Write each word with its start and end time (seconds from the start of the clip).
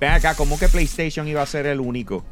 Ven 0.00 0.10
acá, 0.10 0.34
¿cómo 0.36 0.58
que 0.58 0.68
PlayStation 0.68 1.26
iba 1.26 1.42
a 1.42 1.46
ser 1.46 1.66
el 1.66 1.80
único? 1.80 2.24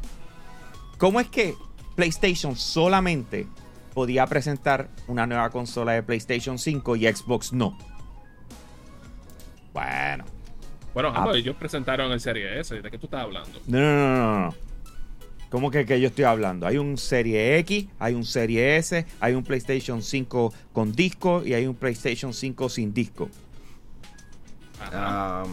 ¿Cómo 0.97 1.19
es 1.19 1.27
que 1.27 1.53
PlayStation 1.95 2.55
solamente 2.55 3.45
podía 3.93 4.25
presentar 4.25 4.89
una 5.07 5.27
nueva 5.27 5.49
consola 5.49 5.91
de 5.93 6.03
PlayStation 6.03 6.57
5 6.57 6.95
y 6.95 7.07
Xbox 7.13 7.51
no? 7.51 7.77
Bueno. 9.73 10.23
Bueno, 10.93 11.11
Ah. 11.13 11.29
ellos 11.35 11.55
presentaron 11.57 12.11
el 12.11 12.19
Serie 12.21 12.59
S. 12.59 12.81
¿De 12.81 12.89
qué 12.89 12.97
tú 12.97 13.07
estás 13.07 13.21
hablando? 13.23 13.59
No, 13.67 13.79
no, 13.79 13.95
no, 13.95 14.17
no, 14.17 14.39
no. 14.45 14.66
¿Cómo 15.49 15.71
que, 15.71 15.85
que 15.85 15.99
yo 15.99 16.07
estoy 16.07 16.25
hablando? 16.25 16.67
Hay 16.67 16.77
un 16.77 16.97
Serie 16.97 17.57
X, 17.59 17.87
hay 17.99 18.13
un 18.13 18.25
Serie 18.25 18.77
S, 18.77 19.05
hay 19.19 19.33
un 19.33 19.43
PlayStation 19.43 20.01
5 20.01 20.53
con 20.73 20.91
disco 20.91 21.43
y 21.45 21.53
hay 21.53 21.65
un 21.65 21.75
PlayStation 21.75 22.33
5 22.33 22.69
sin 22.69 22.93
disco. 22.93 23.29
Ah, 24.91 25.45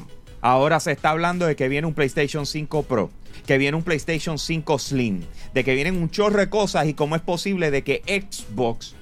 Ahora 0.44 0.78
se 0.78 0.92
está 0.92 1.08
hablando 1.08 1.46
de 1.46 1.56
que 1.56 1.68
viene 1.68 1.86
un 1.86 1.94
PlayStation 1.94 2.44
5 2.44 2.82
Pro, 2.82 3.08
que 3.46 3.56
viene 3.56 3.78
un 3.78 3.82
PlayStation 3.82 4.38
5 4.38 4.78
Slim, 4.78 5.22
de 5.54 5.64
que 5.64 5.74
vienen 5.74 5.96
un 5.96 6.10
chorro 6.10 6.36
de 6.38 6.50
cosas 6.50 6.86
y 6.86 6.92
cómo 6.92 7.16
es 7.16 7.22
posible 7.22 7.70
de 7.70 7.82
que 7.82 8.02
Xbox 8.06 8.94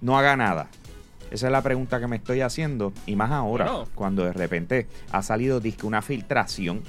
no 0.00 0.16
haga 0.16 0.36
nada. 0.36 0.68
Esa 1.32 1.46
es 1.46 1.52
la 1.52 1.62
pregunta 1.62 1.98
que 1.98 2.06
me 2.06 2.14
estoy 2.14 2.42
haciendo 2.42 2.92
y 3.06 3.16
más 3.16 3.32
ahora, 3.32 3.86
cuando 3.96 4.22
de 4.22 4.32
repente 4.32 4.86
ha 5.10 5.20
salido 5.24 5.58
disque 5.58 5.84
una 5.84 6.00
filtración 6.00 6.84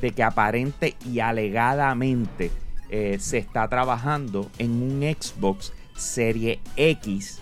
de 0.00 0.12
que 0.12 0.22
aparente 0.22 0.96
y 1.04 1.18
alegadamente 1.18 2.52
eh, 2.90 3.18
se 3.20 3.38
está 3.38 3.68
trabajando 3.68 4.50
en 4.58 4.82
un 4.82 5.00
Xbox 5.02 5.72
Serie 5.96 6.60
X 6.76 7.40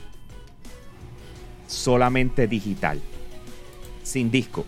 solamente 1.66 2.46
digital, 2.46 3.00
sin 4.02 4.30
disco 4.30 4.64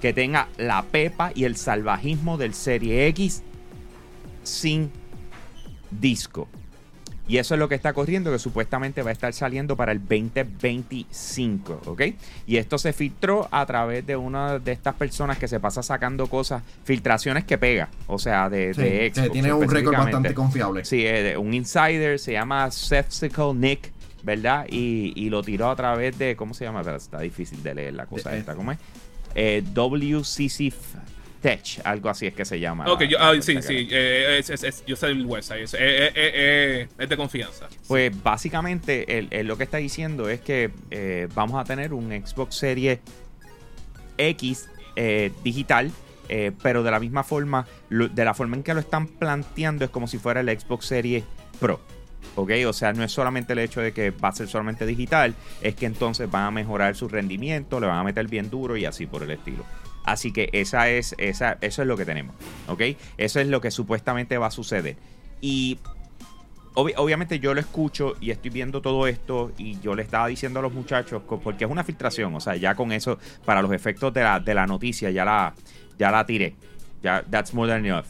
que 0.00 0.12
tenga 0.12 0.48
la 0.56 0.82
pepa 0.82 1.32
y 1.34 1.44
el 1.44 1.56
salvajismo 1.56 2.38
del 2.38 2.54
Serie 2.54 3.06
X 3.08 3.42
sin 4.42 4.90
disco. 5.90 6.48
Y 7.28 7.36
eso 7.36 7.54
es 7.54 7.58
lo 7.60 7.68
que 7.68 7.74
está 7.74 7.92
corriendo, 7.92 8.32
que 8.32 8.38
supuestamente 8.38 9.02
va 9.02 9.10
a 9.10 9.12
estar 9.12 9.32
saliendo 9.34 9.76
para 9.76 9.92
el 9.92 10.00
2025, 10.00 11.82
¿ok? 11.86 12.02
Y 12.46 12.56
esto 12.56 12.78
se 12.78 12.92
filtró 12.92 13.48
a 13.50 13.66
través 13.66 14.06
de 14.06 14.16
una 14.16 14.58
de 14.58 14.72
estas 14.72 14.94
personas 14.94 15.38
que 15.38 15.46
se 15.46 15.60
pasa 15.60 15.82
sacando 15.82 16.26
cosas, 16.28 16.62
filtraciones 16.84 17.44
que 17.44 17.58
pega, 17.58 17.88
o 18.06 18.18
sea, 18.18 18.48
de, 18.48 18.72
sí, 18.74 18.80
de 18.82 19.12
Xbox 19.14 19.32
tiene 19.32 19.52
un 19.52 19.68
récord 19.68 19.96
bastante 19.96 20.34
confiable. 20.34 20.84
Sí, 20.84 21.02
eh, 21.04 21.36
un 21.36 21.52
insider, 21.54 22.18
se 22.18 22.32
llama 22.32 22.70
Sepsicle 22.70 23.52
Nick, 23.54 23.92
¿verdad? 24.22 24.66
Y, 24.68 25.12
y 25.14 25.28
lo 25.30 25.42
tiró 25.42 25.70
a 25.70 25.76
través 25.76 26.18
de, 26.18 26.34
¿cómo 26.34 26.54
se 26.54 26.64
llama? 26.64 26.82
Pero 26.82 26.96
está 26.96 27.20
difícil 27.20 27.62
de 27.62 27.74
leer 27.74 27.94
la 27.94 28.06
cosa 28.06 28.30
De- 28.30 28.38
esta, 28.38 28.54
¿cómo 28.54 28.72
es? 28.72 28.78
Eh, 29.34 29.62
WCC 29.74 30.72
Tech, 31.40 31.80
algo 31.84 32.08
así 32.08 32.26
es 32.26 32.34
que 32.34 32.44
se 32.44 32.58
llama. 32.58 32.90
Ok, 32.90 33.02
la- 33.02 33.06
yo, 33.06 33.18
la 33.18 33.30
ah, 33.30 33.34
sí, 33.42 33.62
sí. 33.62 33.88
eh, 33.90 34.38
es- 34.40 34.50
es- 34.50 34.64
es- 34.64 34.84
yo 34.86 34.96
sé 34.96 35.06
el 35.06 35.24
website. 35.24 35.62
Es, 35.62 35.74
eh, 35.74 35.78
eh, 36.14 36.88
de 37.06 37.16
confianza. 37.16 37.68
Pues 37.86 38.10
básicamente 38.22 39.28
lo 39.44 39.56
que 39.56 39.64
está 39.64 39.76
diciendo 39.78 40.28
es 40.28 40.40
que 40.40 40.70
vamos 41.34 41.60
a 41.60 41.64
tener 41.64 41.92
un 41.92 42.10
Xbox 42.10 42.56
Series 42.56 42.98
X 44.16 44.68
digital, 45.44 45.92
pero 46.62 46.82
de 46.82 46.90
la 46.90 46.98
misma 47.00 47.22
forma, 47.24 47.66
lo- 47.88 48.08
de 48.08 48.24
la 48.24 48.34
forma 48.34 48.56
en 48.56 48.62
que 48.62 48.74
lo 48.74 48.80
están 48.80 49.06
planteando 49.06 49.84
es 49.84 49.90
como 49.90 50.06
si 50.08 50.18
fuera 50.18 50.40
el 50.40 50.48
Xbox 50.60 50.86
Series 50.86 51.24
Pro. 51.60 51.80
¿Ok? 52.34 52.50
O 52.66 52.72
sea, 52.72 52.92
no 52.92 53.02
es 53.04 53.10
solamente 53.12 53.52
el 53.52 53.60
hecho 53.60 53.80
de 53.80 53.92
que 53.92 54.10
va 54.10 54.28
a 54.28 54.32
ser 54.32 54.48
solamente 54.48 54.86
digital, 54.86 55.34
es 55.62 55.74
que 55.74 55.86
entonces 55.86 56.30
van 56.30 56.44
a 56.44 56.50
mejorar 56.50 56.94
su 56.94 57.08
rendimiento, 57.08 57.80
le 57.80 57.86
van 57.86 57.98
a 57.98 58.04
meter 58.04 58.26
bien 58.28 58.50
duro 58.50 58.76
y 58.76 58.84
así 58.84 59.06
por 59.06 59.22
el 59.22 59.30
estilo. 59.30 59.64
Así 60.12 60.32
que 60.32 60.48
esa 60.52 60.88
es, 60.88 61.14
esa, 61.18 61.58
eso 61.60 61.82
es 61.82 61.88
lo 61.88 61.96
que 61.96 62.04
tenemos. 62.04 62.34
¿Ok? 62.66 62.82
Eso 63.16 63.40
es 63.40 63.48
lo 63.48 63.60
que 63.60 63.70
supuestamente 63.70 64.38
va 64.38 64.46
a 64.46 64.50
suceder. 64.50 64.96
Y 65.40 65.78
Obvi- 66.74 66.94
obviamente 66.96 67.40
yo 67.40 67.54
lo 67.54 67.60
escucho 67.60 68.14
y 68.20 68.30
estoy 68.30 68.50
viendo 68.52 68.80
todo 68.80 69.08
esto 69.08 69.50
y 69.58 69.80
yo 69.80 69.96
le 69.96 70.02
estaba 70.02 70.28
diciendo 70.28 70.60
a 70.60 70.62
los 70.62 70.72
muchachos, 70.72 71.22
porque 71.42 71.64
es 71.64 71.70
una 71.70 71.82
filtración, 71.82 72.32
o 72.36 72.40
sea, 72.40 72.54
ya 72.54 72.76
con 72.76 72.92
eso, 72.92 73.18
para 73.44 73.62
los 73.62 73.72
efectos 73.72 74.14
de 74.14 74.22
la, 74.22 74.38
de 74.38 74.54
la 74.54 74.64
noticia, 74.64 75.10
ya 75.10 75.24
la, 75.24 75.54
ya 75.98 76.12
la 76.12 76.24
tiré. 76.24 76.54
Ya, 77.02 77.24
that's 77.28 77.52
more 77.52 77.68
than 77.68 77.84
enough. 77.84 78.04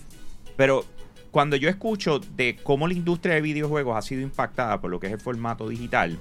Pero 0.57 0.85
cuando 1.31 1.57
yo 1.57 1.71
escucho 1.71 2.21
de 2.37 2.59
cómo 2.63 2.87
la 2.87 2.93
industria 2.93 3.37
de 3.37 3.41
videojuegos 3.41 3.97
ha 3.97 4.03
sido 4.03 4.21
impactada 4.21 4.79
por 4.83 4.91
lo 4.91 5.01
que 5.01 5.07
es 5.07 5.15
el 5.15 5.21
formato 5.21 5.67
digital, 5.69 6.19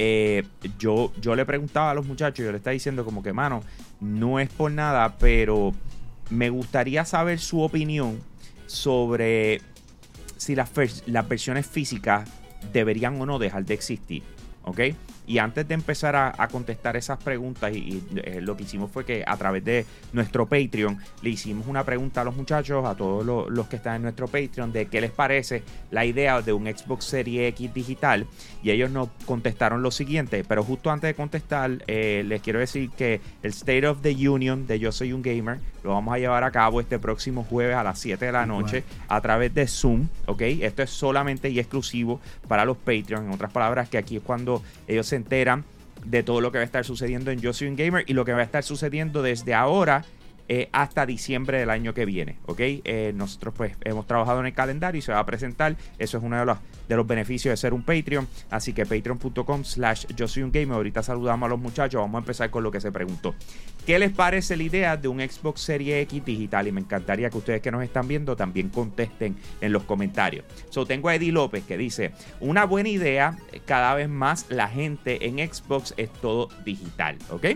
eh, 0.00 0.44
yo, 0.78 1.12
yo 1.20 1.34
le 1.34 1.44
preguntaba 1.44 1.90
a 1.90 1.94
los 1.94 2.06
muchachos, 2.06 2.44
yo 2.44 2.52
le 2.52 2.58
estaba 2.58 2.72
diciendo 2.72 3.04
como 3.04 3.20
que, 3.20 3.32
mano, 3.32 3.64
no 4.00 4.38
es 4.38 4.48
por 4.48 4.70
nada, 4.70 5.16
pero 5.18 5.74
me 6.30 6.50
gustaría 6.50 7.04
saber 7.04 7.40
su 7.40 7.62
opinión 7.62 8.20
sobre 8.66 9.60
si 10.36 10.54
las, 10.54 10.70
las 11.06 11.28
versiones 11.28 11.66
físicas 11.66 12.30
deberían 12.72 13.20
o 13.20 13.26
no 13.26 13.40
dejar 13.40 13.64
de 13.64 13.74
existir. 13.74 14.22
¿Ok? 14.62 14.80
Y 15.28 15.38
antes 15.38 15.68
de 15.68 15.74
empezar 15.74 16.16
a, 16.16 16.34
a 16.36 16.48
contestar 16.48 16.96
esas 16.96 17.22
preguntas, 17.22 17.72
y, 17.72 17.78
y, 17.78 18.02
eh, 18.24 18.40
lo 18.40 18.56
que 18.56 18.64
hicimos 18.64 18.90
fue 18.90 19.04
que 19.04 19.22
a 19.26 19.36
través 19.36 19.62
de 19.64 19.86
nuestro 20.12 20.46
Patreon 20.46 20.98
le 21.22 21.30
hicimos 21.30 21.66
una 21.68 21.84
pregunta 21.84 22.22
a 22.22 22.24
los 22.24 22.34
muchachos, 22.34 22.84
a 22.86 22.94
todos 22.96 23.24
lo- 23.24 23.48
los 23.50 23.68
que 23.68 23.76
están 23.76 23.96
en 23.96 24.02
nuestro 24.02 24.26
Patreon, 24.26 24.72
de 24.72 24.86
qué 24.86 25.00
les 25.00 25.10
parece 25.12 25.62
la 25.90 26.04
idea 26.04 26.40
de 26.42 26.52
un 26.52 26.64
Xbox 26.66 27.04
Series 27.04 27.50
X 27.50 27.72
digital. 27.74 28.26
Y 28.62 28.70
ellos 28.70 28.90
nos 28.90 29.08
contestaron 29.26 29.82
lo 29.82 29.90
siguiente, 29.90 30.42
pero 30.48 30.64
justo 30.64 30.90
antes 30.90 31.08
de 31.08 31.14
contestar, 31.14 31.70
eh, 31.86 32.24
les 32.26 32.40
quiero 32.42 32.58
decir 32.58 32.90
que 32.90 33.20
el 33.42 33.50
State 33.50 33.86
of 33.86 34.00
the 34.02 34.28
Union 34.28 34.66
de 34.66 34.78
Yo 34.78 34.90
Soy 34.92 35.12
un 35.12 35.22
Gamer 35.22 35.58
lo 35.84 35.90
vamos 35.90 36.12
a 36.14 36.18
llevar 36.18 36.42
a 36.42 36.50
cabo 36.50 36.80
este 36.80 36.98
próximo 36.98 37.44
jueves 37.44 37.76
a 37.76 37.84
las 37.84 37.98
7 38.00 38.26
de 38.26 38.32
la 38.32 38.44
noche 38.46 38.82
a 39.08 39.20
través 39.20 39.54
de 39.54 39.66
Zoom, 39.68 40.08
¿ok? 40.26 40.40
Esto 40.42 40.82
es 40.82 40.90
solamente 40.90 41.48
y 41.50 41.60
exclusivo 41.60 42.20
para 42.48 42.64
los 42.64 42.76
Patreon. 42.78 43.26
En 43.26 43.30
otras 43.32 43.52
palabras, 43.52 43.88
que 43.88 43.96
aquí 43.98 44.16
es 44.16 44.22
cuando 44.22 44.62
ellos 44.88 45.06
se 45.06 45.16
enteran 45.18 45.64
de 46.04 46.22
todo 46.22 46.40
lo 46.40 46.50
que 46.50 46.58
va 46.58 46.62
a 46.62 46.64
estar 46.64 46.84
sucediendo 46.84 47.30
en 47.30 47.40
un 47.46 47.76
Gamer 47.76 48.04
y 48.06 48.14
lo 48.14 48.24
que 48.24 48.32
va 48.32 48.40
a 48.40 48.44
estar 48.44 48.62
sucediendo 48.62 49.22
desde 49.22 49.52
ahora 49.52 50.04
eh, 50.48 50.68
hasta 50.72 51.04
diciembre 51.04 51.58
del 51.58 51.68
año 51.68 51.92
que 51.92 52.06
viene, 52.06 52.38
¿ok? 52.46 52.60
Eh, 52.60 53.12
nosotros 53.14 53.54
pues 53.54 53.76
hemos 53.84 54.06
trabajado 54.06 54.40
en 54.40 54.46
el 54.46 54.54
calendario 54.54 54.98
y 54.98 55.02
se 55.02 55.12
va 55.12 55.18
a 55.18 55.26
presentar. 55.26 55.76
Eso 55.98 56.18
es 56.18 56.24
uno 56.24 56.38
de 56.38 56.46
los, 56.46 56.58
de 56.88 56.96
los 56.96 57.06
beneficios 57.06 57.52
de 57.52 57.56
ser 57.56 57.74
un 57.74 57.82
Patreon. 57.82 58.26
Así 58.50 58.72
que 58.72 58.86
patreon.com 58.86 59.64
slash 59.64 60.06
yo 60.16 60.26
soy 60.26 60.42
un 60.42 60.50
gamer. 60.50 60.76
Ahorita 60.76 61.02
saludamos 61.02 61.46
a 61.46 61.50
los 61.50 61.58
muchachos. 61.58 62.00
Vamos 62.00 62.16
a 62.16 62.18
empezar 62.20 62.50
con 62.50 62.62
lo 62.62 62.70
que 62.70 62.80
se 62.80 62.90
preguntó. 62.90 63.34
¿Qué 63.84 63.98
les 63.98 64.10
parece 64.10 64.56
la 64.56 64.62
idea 64.62 64.96
de 64.96 65.08
un 65.08 65.20
Xbox 65.20 65.60
Series 65.60 66.02
X 66.04 66.24
digital? 66.24 66.66
Y 66.66 66.72
me 66.72 66.80
encantaría 66.80 67.30
que 67.30 67.38
ustedes 67.38 67.60
que 67.60 67.70
nos 67.70 67.82
están 67.82 68.08
viendo 68.08 68.36
también 68.36 68.70
contesten 68.70 69.36
en 69.60 69.72
los 69.72 69.84
comentarios. 69.84 70.44
So, 70.70 70.86
tengo 70.86 71.08
a 71.08 71.14
Eddie 71.14 71.32
López 71.32 71.64
que 71.64 71.76
dice, 71.76 72.12
una 72.40 72.64
buena 72.64 72.88
idea, 72.88 73.36
cada 73.66 73.94
vez 73.94 74.08
más 74.08 74.46
la 74.48 74.68
gente 74.68 75.26
en 75.26 75.38
Xbox 75.38 75.94
es 75.96 76.10
todo 76.10 76.48
digital, 76.64 77.18
¿ok? 77.30 77.46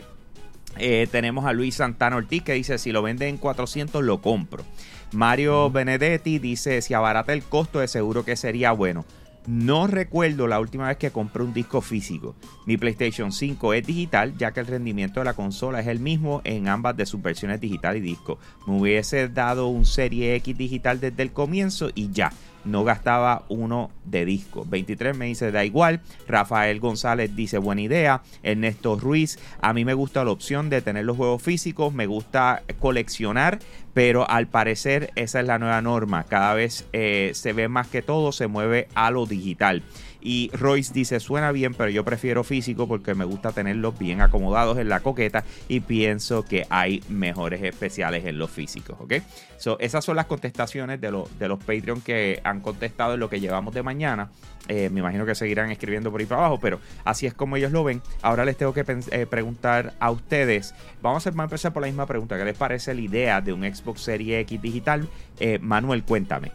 Eh, 0.78 1.06
tenemos 1.10 1.44
a 1.44 1.53
Luis 1.53 1.77
Santana 1.77 2.16
Ortiz 2.16 2.43
que 2.43 2.55
dice, 2.55 2.78
si 2.78 2.93
lo 2.93 3.03
venden 3.03 3.28
en 3.28 3.37
400 3.38 4.03
lo 4.03 4.21
compro. 4.21 4.65
Mario 5.12 5.71
Benedetti 5.71 6.38
dice, 6.38 6.81
si 6.81 6.94
abarata 6.94 7.33
el 7.33 7.43
costo 7.43 7.81
de 7.81 7.88
seguro 7.88 8.25
que 8.25 8.37
sería 8.37 8.72
bueno. 8.72 9.05
No 9.47 9.88
recuerdo 9.88 10.47
la 10.47 10.61
última 10.61 10.87
vez 10.87 10.99
que 10.99 11.11
compré 11.11 11.43
un 11.43 11.53
disco 11.53 11.81
físico. 11.81 12.37
Mi 12.65 12.77
PlayStation 12.77 13.32
5 13.32 13.75
es 13.75 13.84
digital, 13.84 14.37
ya 14.38 14.53
que 14.53 14.61
el 14.61 14.69
rendimiento 14.69 15.19
de 15.21 15.25
la 15.25 15.34
consola 15.34 15.81
es 15.81 15.88
el 15.88 15.99
mismo 15.99 16.41
en 16.44 16.69
ambas 16.69 16.97
de 16.97 17.06
sus 17.06 17.21
versiones 17.21 17.61
digital 17.61 17.97
y 17.97 18.00
disco. 18.00 18.38
Me 18.69 18.78
hubiese 18.78 19.28
dado 19.28 19.66
un 19.66 19.84
Serie 19.84 20.37
X 20.37 20.56
digital 20.56 21.00
desde 21.00 21.25
el 21.25 21.32
comienzo 21.32 21.91
y 21.93 22.12
ya. 22.12 22.32
No 22.65 22.84
gastaba 22.84 23.45
uno 23.49 23.91
de 24.05 24.25
disco. 24.25 24.65
23 24.69 25.17
me 25.17 25.27
dice, 25.27 25.50
da 25.50 25.64
igual. 25.64 26.00
Rafael 26.29 26.81
González 26.81 27.35
dice, 27.35 27.59
buena 27.59 27.82
idea. 27.82 28.23
Ernesto 28.43 28.99
Ruiz, 28.99 29.38
a 29.61 29.73
mí 29.73 29.85
me 29.85 29.94
gusta 29.94 30.25
la 30.25 30.31
opción 30.31 30.70
de 30.70 30.82
tener 30.82 31.05
los 31.05 31.17
juegos 31.17 31.43
físicos. 31.43 31.93
Me 31.93 32.06
gusta 32.06 32.62
coleccionar, 32.79 33.59
pero 33.94 34.29
al 34.29 34.47
parecer 34.47 35.11
esa 35.17 35.41
es 35.41 35.47
la 35.47 35.59
nueva 35.59 35.81
norma. 35.82 36.25
Cada 36.25 36.55
vez 36.55 36.87
eh, 36.93 37.32
se 37.35 37.53
ve 37.53 37.69
más 37.69 37.88
que 37.88 38.03
todo, 38.03 38.32
se 38.32 38.47
mueve 38.47 38.88
a 38.94 39.11
lo 39.11 39.26
digital. 39.26 39.82
Y 40.22 40.50
Royce 40.54 40.94
dice, 40.94 41.19
suena 41.20 41.50
bien, 41.52 41.74
pero 41.74 41.90
yo 41.90 42.04
prefiero 42.04 42.44
físico 42.44 42.86
porque 42.86 43.14
me 43.14 43.24
gusta 43.24 43.52
tenerlos 43.52 43.98
bien 43.98 44.20
acomodados 44.20 44.78
en 44.78 44.88
la 44.88 45.00
coqueta 45.00 45.44
y 45.69 45.80
pienso 45.80 46.44
que 46.44 46.66
hay 46.70 47.02
mejores 47.08 47.62
especiales 47.62 48.24
en 48.24 48.38
los 48.38 48.50
físicos, 48.50 48.96
¿ok? 49.00 49.14
So, 49.58 49.78
esas 49.80 50.04
son 50.04 50.16
las 50.16 50.26
contestaciones 50.26 51.00
de, 51.00 51.10
los 51.10 51.38
de 51.38 51.48
los 51.48 51.58
Patreon 51.58 52.00
que 52.00 52.40
han 52.44 52.60
contestado 52.60 53.14
en 53.14 53.20
lo 53.20 53.28
que 53.28 53.40
llevamos 53.40 53.74
de 53.74 53.82
mañana. 53.82 54.30
Eh, 54.69 54.90
me 54.90 55.00
imagino 55.00 55.26
que 55.26 55.34
seguirán 55.34 55.70
escribiendo 55.70 56.10
por 56.12 56.20
ahí 56.20 56.26
para 56.26 56.42
abajo, 56.42 56.60
pero 56.60 56.78
así 57.04 57.26
es 57.26 57.34
como 57.34 57.56
ellos 57.56 57.72
lo 57.72 57.82
ven. 57.82 58.00
Ahora 58.22 58.44
les 58.44 58.56
tengo 58.56 58.72
que 58.72 58.84
eh, 59.10 59.26
preguntar 59.26 59.94
a 59.98 60.10
ustedes. 60.10 60.74
Vamos 61.00 61.26
a, 61.26 61.30
empezar 61.30 61.72
por 61.72 61.82
la 61.82 61.88
misma 61.88 62.06
pregunta. 62.06 62.38
¿Qué 62.38 62.44
les 62.44 62.56
parece 62.56 62.94
la 62.94 63.00
idea 63.00 63.40
de 63.40 63.52
un 63.52 63.62
Xbox 63.62 64.02
Series 64.02 64.42
X 64.42 64.62
digital? 64.62 65.08
Eh, 65.40 65.58
Manuel, 65.60 66.04
cuéntame. 66.04 66.52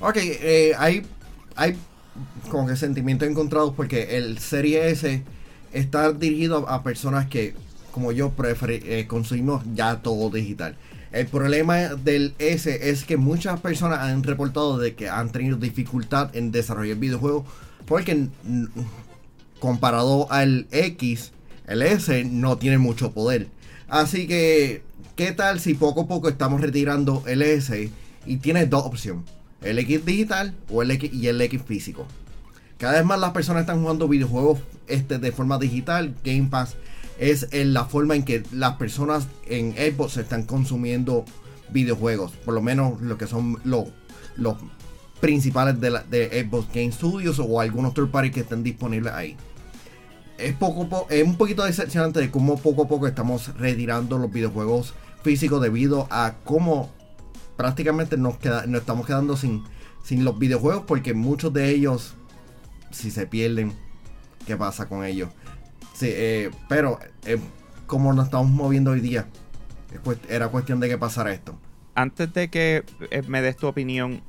Ok, 0.00 0.18
hay, 0.76 1.06
hay 1.54 1.76
como 2.50 2.66
que 2.66 2.76
sentimientos 2.76 3.28
encontrados 3.28 3.74
porque 3.76 4.16
el 4.16 4.38
Serie 4.38 4.90
S 4.90 5.22
está 5.72 6.12
dirigido 6.12 6.68
a, 6.68 6.82
personas 6.82 7.26
que, 7.26 7.54
como 7.92 8.12
yo, 8.12 8.32
eh, 8.68 9.06
consumimos 9.08 9.62
ya 9.74 9.96
todo 10.02 10.30
digital. 10.30 10.76
El 11.12 11.26
problema 11.28 11.76
del 11.94 12.34
S 12.38 12.90
es 12.90 13.04
que 13.04 13.16
muchas 13.16 13.60
personas 13.60 14.00
han 14.00 14.22
reportado 14.22 14.78
de 14.78 14.94
que 14.94 15.08
han 15.08 15.30
tenido 15.30 15.56
dificultad 15.56 16.34
en 16.36 16.52
desarrollar 16.52 16.98
videojuegos 16.98 17.44
porque 17.86 18.28
comparado 19.60 20.30
al 20.30 20.66
X, 20.70 21.32
el 21.66 21.82
S 21.82 22.24
no 22.24 22.58
tiene 22.58 22.78
mucho 22.78 23.12
poder. 23.12 23.48
Así 23.88 24.26
que, 24.26 24.82
¿qué 25.14 25.32
tal 25.32 25.60
si 25.60 25.74
poco 25.74 26.02
a 26.02 26.06
poco 26.06 26.28
estamos 26.28 26.60
retirando 26.60 27.22
el 27.26 27.42
S 27.42 27.90
y 28.26 28.36
tiene 28.38 28.66
dos 28.66 28.84
opciones? 28.84 29.24
El 29.66 29.78
X 29.80 30.04
digital 30.04 30.54
o 30.70 30.82
el 30.82 30.90
X 30.92 31.12
y 31.12 31.26
el 31.26 31.40
X 31.40 31.60
físico. 31.66 32.06
Cada 32.78 32.94
vez 32.94 33.04
más 33.04 33.18
las 33.18 33.32
personas 33.32 33.62
están 33.62 33.80
jugando 33.80 34.06
videojuegos 34.06 34.60
este, 34.86 35.18
de 35.18 35.32
forma 35.32 35.58
digital. 35.58 36.14
Game 36.24 36.48
Pass 36.50 36.76
es 37.18 37.48
en 37.52 37.72
la 37.72 37.86
forma 37.86 38.14
en 38.14 38.24
que 38.24 38.42
las 38.52 38.76
personas 38.76 39.26
en 39.46 39.72
Xbox 39.72 40.18
están 40.18 40.44
consumiendo 40.44 41.24
videojuegos. 41.70 42.32
Por 42.32 42.54
lo 42.54 42.62
menos 42.62 43.00
lo 43.00 43.16
que 43.16 43.26
son 43.26 43.58
los, 43.64 43.86
los 44.36 44.56
principales 45.20 45.80
de, 45.80 45.90
la, 45.90 46.02
de 46.02 46.46
Xbox 46.46 46.68
Game 46.72 46.92
Studios 46.92 47.38
o 47.38 47.60
algunos 47.60 47.94
third 47.94 48.10
party 48.10 48.30
que 48.30 48.40
estén 48.40 48.62
disponibles 48.62 49.12
ahí. 49.12 49.36
Es, 50.38 50.54
poco, 50.54 51.06
es 51.08 51.24
un 51.24 51.36
poquito 51.36 51.64
decepcionante 51.64 52.20
de 52.20 52.30
cómo 52.30 52.58
poco 52.58 52.82
a 52.82 52.88
poco 52.88 53.06
estamos 53.06 53.56
retirando 53.56 54.18
los 54.18 54.30
videojuegos 54.30 54.92
físicos 55.22 55.62
debido 55.62 56.06
a 56.10 56.34
cómo 56.44 56.90
prácticamente 57.56 58.16
nos, 58.16 58.38
queda, 58.38 58.66
nos 58.66 58.80
estamos 58.80 59.06
quedando 59.06 59.36
sin, 59.36 59.64
sin 60.04 60.24
los 60.24 60.38
videojuegos 60.38 60.84
porque 60.86 61.14
muchos 61.14 61.52
de 61.52 61.70
ellos, 61.70 62.14
si 62.90 63.10
se 63.10 63.26
pierden, 63.26 63.72
¿qué 64.46 64.56
pasa 64.56 64.88
con 64.88 65.04
ellos? 65.04 65.30
Sí, 65.94 66.08
eh, 66.10 66.50
pero 66.68 66.98
eh, 67.24 67.38
como 67.86 68.12
nos 68.12 68.26
estamos 68.26 68.50
moviendo 68.50 68.90
hoy 68.90 69.00
día, 69.00 69.26
era 70.28 70.48
cuestión 70.48 70.78
de 70.80 70.88
que 70.88 70.98
pasara 70.98 71.32
esto. 71.32 71.58
Antes 71.94 72.32
de 72.34 72.48
que 72.50 72.84
eh, 73.10 73.22
me 73.26 73.40
des 73.40 73.56
tu 73.56 73.66
opinión, 73.66 74.20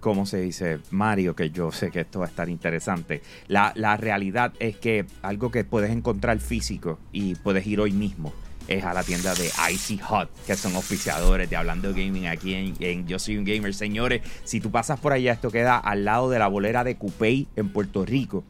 ¿cómo 0.00 0.24
se 0.24 0.40
dice? 0.40 0.78
Mario, 0.90 1.36
que 1.36 1.50
yo 1.50 1.70
sé 1.70 1.90
que 1.90 2.00
esto 2.00 2.20
va 2.20 2.24
a 2.24 2.28
estar 2.28 2.48
interesante. 2.48 3.20
La, 3.48 3.72
la 3.76 3.98
realidad 3.98 4.54
es 4.58 4.76
que 4.76 5.04
algo 5.20 5.50
que 5.50 5.64
puedes 5.64 5.90
encontrar 5.90 6.38
físico 6.38 6.98
y 7.12 7.34
puedes 7.34 7.66
ir 7.66 7.80
hoy 7.80 7.92
mismo 7.92 8.32
es 8.70 8.84
a 8.84 8.94
la 8.94 9.02
tienda 9.02 9.34
de 9.34 9.50
Icy 9.72 9.98
Hot, 9.98 10.30
que 10.46 10.56
son 10.56 10.76
oficiadores 10.76 11.50
de 11.50 11.56
Hablando 11.56 11.90
Gaming 11.90 12.28
aquí 12.28 12.54
en, 12.54 13.06
Yo 13.06 13.18
Soy 13.18 13.36
un 13.36 13.44
Gamer. 13.44 13.74
Señores, 13.74 14.22
si 14.44 14.60
tú 14.60 14.70
pasas 14.70 14.98
por 15.00 15.12
allá, 15.12 15.32
esto 15.32 15.50
queda 15.50 15.76
al 15.76 16.04
lado 16.04 16.30
de 16.30 16.38
la 16.38 16.46
bolera 16.46 16.84
de 16.84 16.96
Coupey 16.96 17.48
en 17.56 17.70
Puerto 17.70 18.06
Rico. 18.06 18.44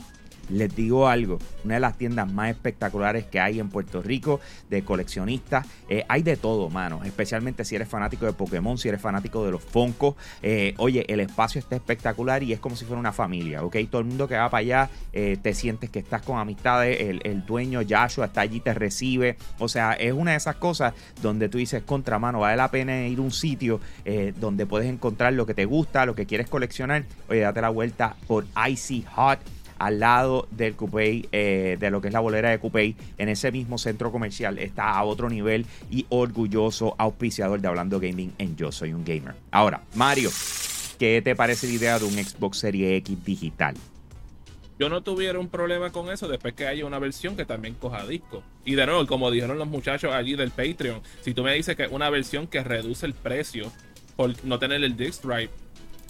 Les 0.50 0.74
digo 0.74 1.08
algo, 1.08 1.38
una 1.64 1.74
de 1.74 1.80
las 1.80 1.96
tiendas 1.96 2.30
más 2.30 2.50
espectaculares 2.50 3.24
que 3.24 3.40
hay 3.40 3.60
en 3.60 3.68
Puerto 3.68 4.02
Rico 4.02 4.40
de 4.68 4.82
coleccionistas. 4.82 5.66
Eh, 5.88 6.04
hay 6.08 6.22
de 6.22 6.36
todo, 6.36 6.68
mano. 6.70 7.02
Especialmente 7.04 7.64
si 7.64 7.76
eres 7.76 7.88
fanático 7.88 8.26
de 8.26 8.32
Pokémon, 8.32 8.76
si 8.76 8.88
eres 8.88 9.00
fanático 9.00 9.44
de 9.44 9.52
los 9.52 9.62
Funko. 9.62 10.16
Eh, 10.42 10.74
oye, 10.78 11.04
el 11.08 11.20
espacio 11.20 11.58
está 11.58 11.76
espectacular 11.76 12.42
y 12.42 12.52
es 12.52 12.60
como 12.60 12.76
si 12.76 12.84
fuera 12.84 12.98
una 12.98 13.12
familia, 13.12 13.62
¿ok? 13.64 13.76
Todo 13.90 14.00
el 14.00 14.08
mundo 14.08 14.26
que 14.26 14.36
va 14.36 14.50
para 14.50 14.60
allá 14.60 14.90
eh, 15.12 15.38
te 15.40 15.54
sientes 15.54 15.90
que 15.90 16.00
estás 16.00 16.22
con 16.22 16.38
amistades. 16.38 16.98
El, 17.00 17.40
dueño 17.46 17.80
Yashua 17.80 18.26
está 18.26 18.42
allí, 18.42 18.60
te 18.60 18.74
recibe. 18.74 19.36
O 19.58 19.68
sea, 19.68 19.92
es 19.94 20.12
una 20.12 20.32
de 20.32 20.36
esas 20.36 20.56
cosas 20.56 20.94
donde 21.22 21.48
tú 21.48 21.58
dices, 21.58 21.82
contra 21.82 22.18
mano, 22.18 22.40
vale 22.40 22.56
la 22.56 22.70
pena 22.70 23.06
ir 23.06 23.18
a 23.18 23.22
un 23.22 23.30
sitio 23.30 23.80
donde 24.38 24.66
puedes 24.66 24.88
encontrar 24.88 25.32
lo 25.32 25.46
que 25.46 25.54
te 25.54 25.64
gusta, 25.64 26.04
lo 26.06 26.14
que 26.14 26.26
quieres 26.26 26.48
coleccionar. 26.48 27.04
Oye, 27.28 27.40
date 27.40 27.60
la 27.60 27.70
vuelta 27.70 28.16
por 28.26 28.44
Icy 28.68 29.04
Hot 29.14 29.38
al 29.80 29.98
lado 29.98 30.46
del 30.50 30.76
Coupé, 30.76 31.26
eh, 31.32 31.76
de 31.80 31.90
lo 31.90 32.00
que 32.00 32.08
es 32.08 32.14
la 32.14 32.20
bolera 32.20 32.50
de 32.50 32.58
Coupé, 32.58 32.94
en 33.16 33.28
ese 33.30 33.50
mismo 33.50 33.78
centro 33.78 34.12
comercial, 34.12 34.58
está 34.58 34.90
a 34.90 35.04
otro 35.04 35.30
nivel 35.30 35.66
y 35.90 36.06
orgulloso 36.10 36.94
auspiciador 36.98 37.60
de 37.60 37.68
Hablando 37.68 37.98
Gaming 37.98 38.32
en 38.38 38.56
Yo 38.56 38.70
Soy 38.70 38.92
un 38.92 39.04
Gamer. 39.04 39.34
Ahora, 39.50 39.80
Mario, 39.94 40.30
¿qué 40.98 41.22
te 41.22 41.34
parece 41.34 41.66
la 41.66 41.72
idea 41.72 41.98
de 41.98 42.04
un 42.04 42.12
Xbox 42.12 42.58
Series 42.58 42.98
X 42.98 43.24
digital? 43.24 43.74
yo 44.78 44.88
no 44.88 45.02
tuviera 45.02 45.38
un 45.38 45.50
problema 45.50 45.92
con 45.92 46.10
eso 46.10 46.26
después 46.26 46.54
que 46.54 46.66
haya 46.66 46.86
una 46.86 46.98
versión 46.98 47.36
que 47.36 47.44
también 47.44 47.74
coja 47.74 48.06
disco. 48.06 48.42
Y 48.64 48.76
de 48.76 48.86
nuevo, 48.86 49.06
como 49.06 49.30
dijeron 49.30 49.58
los 49.58 49.68
muchachos 49.68 50.10
allí 50.14 50.36
del 50.36 50.52
Patreon, 50.52 51.02
si 51.20 51.34
tú 51.34 51.42
me 51.42 51.52
dices 51.52 51.76
que 51.76 51.86
una 51.88 52.08
versión 52.08 52.46
que 52.46 52.64
reduce 52.64 53.04
el 53.04 53.12
precio 53.12 53.70
por 54.16 54.42
no 54.42 54.58
tener 54.58 54.82
el 54.82 54.96
disc 54.96 55.22
drive, 55.22 55.50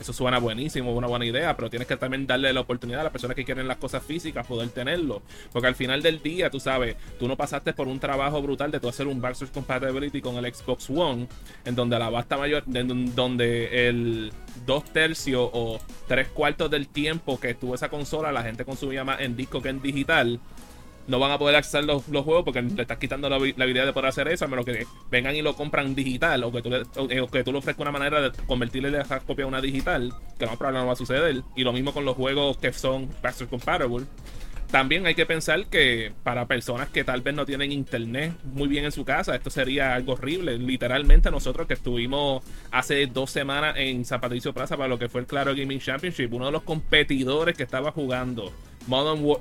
eso 0.01 0.13
suena 0.15 0.39
buenísimo, 0.39 0.93
una 0.95 1.07
buena 1.07 1.27
idea, 1.27 1.55
pero 1.55 1.69
tienes 1.69 1.87
que 1.87 1.97
también 1.97 2.27
darle 2.27 2.53
la 2.53 2.61
oportunidad 2.61 3.01
a 3.01 3.05
las 3.05 3.13
personas 3.13 3.37
que 3.37 3.45
quieren 3.45 3.69
las 3.69 3.77
cosas 3.77 4.03
físicas 4.03 4.47
poder 4.47 4.71
tenerlo. 4.71 5.23
Porque 5.53 5.69
al 5.69 5.75
final 5.75 6.03
del 6.03 6.23
día, 6.23 6.51
tú 6.51 6.59
sabes, 6.59 6.97
tú 7.19 7.29
no 7.29 7.37
pasaste 7.37 7.75
por 7.75 7.87
un 7.87 8.01
trabajo 8.01 8.41
brutal 8.41 8.71
de 8.71 8.81
tú 8.81 8.89
hacer 8.89 9.07
un 9.07 9.21
backwards 9.21 9.53
compatibility 9.53 10.23
con 10.23 10.37
el 10.37 10.55
Xbox 10.55 10.89
One, 10.89 11.29
en 11.65 11.75
donde 11.75 11.99
la 11.99 12.09
basta 12.09 12.39
mayor, 12.39 12.65
en 12.73 13.15
donde 13.15 13.89
el 13.89 14.33
dos 14.65 14.85
tercios 14.85 15.51
o 15.53 15.79
tres 16.09 16.29
cuartos 16.29 16.71
del 16.71 16.89
tiempo 16.89 17.39
que 17.39 17.51
estuvo 17.51 17.75
esa 17.75 17.91
consola, 17.91 18.33
la 18.33 18.43
gente 18.43 18.65
consumía 18.65 19.05
más 19.05 19.21
en 19.21 19.37
disco 19.37 19.61
que 19.61 19.69
en 19.69 19.83
digital 19.83 20.41
no 21.11 21.19
van 21.19 21.33
a 21.33 21.39
poder 21.39 21.57
acceder 21.57 21.85
los, 21.85 22.09
los 22.09 22.25
juegos 22.25 22.45
porque 22.45 22.63
le 22.63 22.83
estás 22.83 22.99
quitando 22.99 23.29
la, 23.29 23.37
habilidad 23.37 23.85
de 23.85 23.93
poder 23.93 24.09
hacer 24.09 24.29
eso, 24.29 24.45
a 24.45 24.49
menos 24.49 24.65
que 24.65 24.87
vengan 25.11 25.35
y 25.35 25.43
lo 25.43 25.55
compran 25.57 25.95
digital 25.95 26.45
o 26.45 26.53
que 26.53 26.63
tú 26.63 26.71
le, 26.71 26.83
o, 27.21 27.29
que 27.29 27.43
tú 27.43 27.53
le 27.53 27.59
ofrezcas 27.59 27.83
una 27.83 27.91
manera 27.91 28.21
de 28.21 28.31
convertirle 28.47 28.97
esa 28.99 29.19
copia 29.21 29.45
a 29.45 29.49
una 29.49 29.61
digital, 29.61 30.15
que 30.39 30.47
no, 30.47 30.57
no 30.71 30.87
va 30.87 30.93
a 30.93 30.97
suceder. 30.97 31.43
Y 31.57 31.65
lo 31.65 31.73
mismo 31.73 31.93
con 31.93 32.05
los 32.05 32.17
juegos 32.17 32.59
que 32.59 32.73
son 32.73 33.09
backwards 33.23 33.51
compatible. 33.51 34.07
También 34.71 35.05
hay 35.05 35.17
que 35.17 35.27
pensar 35.27 35.67
que 35.67 36.13
para 36.23 36.47
personas 36.47 36.89
que 36.91 37.03
tal 37.03 37.23
vez 37.23 37.35
no 37.35 37.45
tienen 37.45 37.73
internet 37.73 38.35
muy 38.45 38.69
bien 38.69 38.85
en 38.85 38.93
su 38.93 39.05
casa, 39.05 39.35
esto 39.35 39.51
sería 39.51 39.97
algo 39.97 40.13
horrible. 40.13 40.59
Literalmente 40.59 41.29
nosotros 41.33 41.67
que 41.67 41.75
estuvimos 41.75 42.45
hace 42.71 43.09
dos 43.09 43.33
semanas 43.33 43.75
en 43.79 44.05
San 44.05 44.21
Patricio 44.21 44.55
Plaza 44.55 44.77
para 44.77 44.89
lo 44.89 44.97
que 44.97 45.09
fue 45.09 45.23
el 45.23 45.27
Claro 45.27 45.57
Gaming 45.57 45.81
Championship, 45.81 46.33
uno 46.33 46.47
de 46.47 46.53
los 46.53 46.63
competidores 46.63 47.57
que 47.57 47.65
estaba 47.65 47.91
jugando 47.91 48.53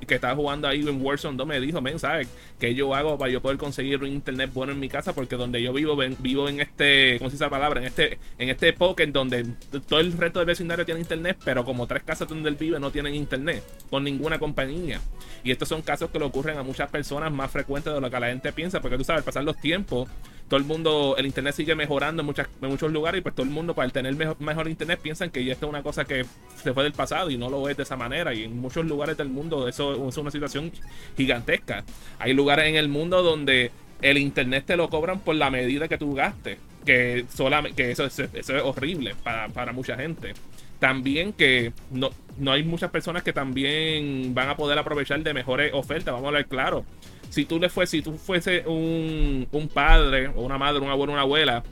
que 0.06 0.14
estaba 0.14 0.34
jugando 0.34 0.68
ahí 0.68 0.80
en 0.80 1.04
Warzone 1.04 1.36
2 1.36 1.46
me 1.46 1.60
dijo, 1.60 1.80
men, 1.80 1.98
¿sabes? 1.98 2.28
¿Qué 2.58 2.74
yo 2.74 2.94
hago 2.94 3.18
para 3.18 3.32
yo 3.32 3.40
poder 3.40 3.58
conseguir 3.58 4.02
un 4.02 4.08
internet 4.08 4.50
bueno 4.52 4.72
en 4.72 4.80
mi 4.80 4.88
casa? 4.88 5.14
Porque 5.14 5.36
donde 5.36 5.62
yo 5.62 5.72
vivo, 5.72 5.96
vivo 6.18 6.48
en 6.48 6.60
este, 6.60 7.16
¿cómo 7.18 7.30
se 7.30 7.34
dice 7.34 7.44
la 7.44 7.50
palabra? 7.50 7.80
En 7.80 7.86
este, 7.86 8.18
en 8.38 8.48
este 8.48 8.72
pocket 8.72 9.08
donde 9.08 9.44
todo 9.88 10.00
el 10.00 10.12
resto 10.12 10.38
del 10.38 10.46
vecindario 10.46 10.84
tiene 10.84 11.00
internet, 11.00 11.38
pero 11.44 11.64
como 11.64 11.86
tres 11.86 12.02
casas 12.02 12.28
donde 12.28 12.48
él 12.48 12.56
vive 12.56 12.78
no 12.78 12.90
tienen 12.90 13.14
internet 13.14 13.64
con 13.88 14.04
ninguna 14.04 14.38
compañía. 14.38 15.00
Y 15.42 15.50
estos 15.50 15.68
son 15.68 15.82
casos 15.82 16.10
que 16.10 16.18
le 16.18 16.26
ocurren 16.26 16.58
a 16.58 16.62
muchas 16.62 16.90
personas 16.90 17.32
más 17.32 17.50
frecuentes 17.50 17.92
de 17.92 18.00
lo 18.00 18.10
que 18.10 18.20
la 18.20 18.28
gente 18.28 18.52
piensa, 18.52 18.80
porque 18.80 18.98
tú 18.98 19.04
sabes, 19.04 19.24
pasar 19.24 19.44
los 19.44 19.56
tiempos 19.56 20.08
todo 20.50 20.58
el 20.58 20.66
mundo, 20.66 21.14
el 21.16 21.26
internet 21.26 21.54
sigue 21.54 21.76
mejorando 21.76 22.22
en, 22.22 22.26
muchas, 22.26 22.48
en 22.60 22.68
muchos 22.70 22.90
lugares 22.90 23.20
y 23.20 23.22
pues 23.22 23.36
todo 23.36 23.46
el 23.46 23.52
mundo 23.52 23.72
para 23.72 23.88
tener 23.90 24.16
mejor, 24.16 24.68
internet 24.68 24.98
piensan 25.00 25.30
que 25.30 25.44
ya 25.44 25.52
esto 25.52 25.66
es 25.66 25.70
una 25.70 25.84
cosa 25.84 26.04
que 26.04 26.26
se 26.60 26.74
fue 26.74 26.82
del 26.82 26.92
pasado 26.92 27.30
y 27.30 27.38
no 27.38 27.48
lo 27.48 27.68
es 27.68 27.76
de 27.76 27.84
esa 27.84 27.96
manera. 27.96 28.34
Y 28.34 28.42
en 28.42 28.58
muchos 28.58 28.84
lugares 28.84 29.16
del 29.16 29.28
mundo 29.28 29.68
eso 29.68 30.08
es 30.08 30.16
una 30.16 30.32
situación 30.32 30.72
gigantesca. 31.16 31.84
Hay 32.18 32.32
lugares 32.32 32.66
en 32.66 32.74
el 32.74 32.88
mundo 32.88 33.22
donde 33.22 33.70
el 34.02 34.18
internet 34.18 34.64
te 34.66 34.76
lo 34.76 34.90
cobran 34.90 35.20
por 35.20 35.36
la 35.36 35.50
medida 35.50 35.86
que 35.86 35.98
tú 35.98 36.14
gastes, 36.14 36.58
que, 36.84 37.26
solamente, 37.32 37.80
que 37.80 37.92
eso, 37.92 38.06
es 38.06 38.50
horrible 38.64 39.14
para, 39.22 39.50
para 39.50 39.72
mucha 39.72 39.96
gente. 39.96 40.32
También 40.80 41.32
que 41.32 41.72
no, 41.92 42.10
no 42.38 42.50
hay 42.50 42.64
muchas 42.64 42.90
personas 42.90 43.22
que 43.22 43.32
también 43.32 44.34
van 44.34 44.48
a 44.48 44.56
poder 44.56 44.76
aprovechar 44.78 45.22
de 45.22 45.32
mejores 45.32 45.72
ofertas, 45.74 46.12
vamos 46.12 46.30
a 46.30 46.32
ver 46.32 46.46
claro 46.46 46.84
si 47.30 47.44
tú 47.44 47.58
le 47.58 47.68
fuese, 47.70 47.98
si 47.98 48.02
tú 48.02 48.18
fuese 48.18 48.64
un, 48.66 49.48
un 49.50 49.68
padre 49.68 50.28
o 50.28 50.42
una 50.42 50.58
madre, 50.58 50.80
un 50.80 50.90
abuelo, 50.90 51.12
una 51.12 51.22
abuela, 51.22 51.62